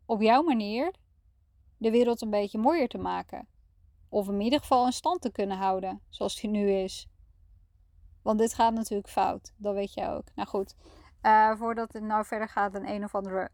op 0.06 0.22
jouw 0.22 0.44
manier 0.44 0.94
de 1.78 1.92
wereld 1.92 2.22
een 2.22 2.30
beetje 2.30 2.58
mooier 2.58 2.88
te 2.88 2.98
maken? 2.98 3.48
Of 4.10 4.28
in 4.28 4.42
ieder 4.42 4.60
geval 4.60 4.86
in 4.86 4.92
stand 4.92 5.22
te 5.22 5.32
kunnen 5.32 5.58
houden, 5.58 6.02
zoals 6.10 6.42
die 6.42 6.50
nu 6.50 6.72
is. 6.72 7.08
Want 8.22 8.40
dit 8.40 8.54
gaat 8.54 8.74
natuurlijk 8.74 9.10
fout, 9.10 9.54
dat 9.58 9.74
weet 9.74 9.94
je 9.94 10.08
ook. 10.08 10.26
Nou 10.36 10.48
goed, 10.48 10.76
uh, 11.22 11.56
voordat 11.56 11.94
het 11.94 12.04
nou 12.04 12.26
verder 12.26 12.50
gaat, 12.50 12.76
een 12.76 12.90
een 12.90 13.04
of 13.04 13.16
andere 13.16 13.50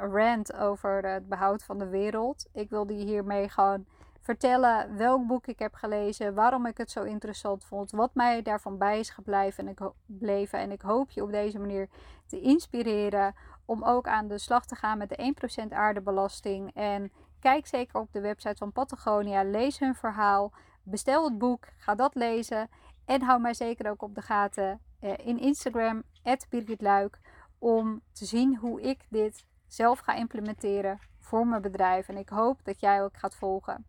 rant 0.00 0.52
over 0.52 1.12
het 1.12 1.28
behoud 1.28 1.64
van 1.64 1.78
de 1.78 1.88
wereld. 1.88 2.46
Ik 2.52 2.70
wilde 2.70 2.94
hiermee 2.94 3.48
gewoon 3.48 3.86
vertellen 4.28 4.96
welk 4.96 5.26
boek 5.26 5.46
ik 5.46 5.58
heb 5.58 5.74
gelezen, 5.74 6.34
waarom 6.34 6.66
ik 6.66 6.78
het 6.78 6.90
zo 6.90 7.02
interessant 7.02 7.64
vond, 7.64 7.90
wat 7.90 8.14
mij 8.14 8.42
daarvan 8.42 8.78
bij 8.78 8.98
is 8.98 9.10
gebleven 9.10 9.66
en 9.66 9.70
ik. 9.70 10.52
En 10.52 10.70
ik 10.70 10.80
hoop 10.80 11.10
je 11.10 11.22
op 11.22 11.30
deze 11.30 11.58
manier 11.58 11.88
te 12.26 12.40
inspireren 12.40 13.34
om 13.64 13.84
ook 13.84 14.06
aan 14.06 14.28
de 14.28 14.38
slag 14.38 14.66
te 14.66 14.74
gaan 14.74 14.98
met 14.98 15.08
de 15.08 15.34
1% 15.68 15.72
aardebelasting. 15.72 16.74
En 16.74 17.12
kijk 17.40 17.66
zeker 17.66 18.00
op 18.00 18.12
de 18.12 18.20
website 18.20 18.56
van 18.56 18.72
Patagonia, 18.72 19.42
lees 19.42 19.78
hun 19.78 19.94
verhaal, 19.94 20.52
bestel 20.82 21.24
het 21.24 21.38
boek, 21.38 21.68
ga 21.76 21.94
dat 21.94 22.14
lezen 22.14 22.68
en 23.04 23.22
hou 23.22 23.40
mij 23.40 23.54
zeker 23.54 23.90
ook 23.90 24.02
op 24.02 24.14
de 24.14 24.22
gaten 24.22 24.80
uh, 25.00 25.12
in 25.24 25.38
Instagram, 25.38 26.02
Birgit 26.48 26.80
Luik, 26.80 27.18
om 27.58 28.02
te 28.12 28.24
zien 28.24 28.56
hoe 28.56 28.80
ik 28.80 29.06
dit 29.08 29.44
zelf 29.66 29.98
ga 29.98 30.14
implementeren 30.14 30.98
voor 31.18 31.46
mijn 31.46 31.62
bedrijf. 31.62 32.08
En 32.08 32.16
ik 32.16 32.28
hoop 32.28 32.64
dat 32.64 32.80
jij 32.80 33.02
ook 33.02 33.16
gaat 33.16 33.36
volgen. 33.36 33.86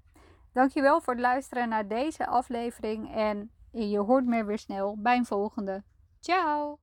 Dankjewel 0.53 1.01
voor 1.01 1.13
het 1.13 1.21
luisteren 1.21 1.69
naar 1.69 1.87
deze 1.87 2.27
aflevering 2.27 3.15
en 3.15 3.51
je 3.71 3.99
hoort 3.99 4.25
me 4.25 4.43
weer 4.43 4.59
snel 4.59 4.97
bij 4.97 5.17
een 5.17 5.25
volgende. 5.25 5.83
Ciao! 6.19 6.79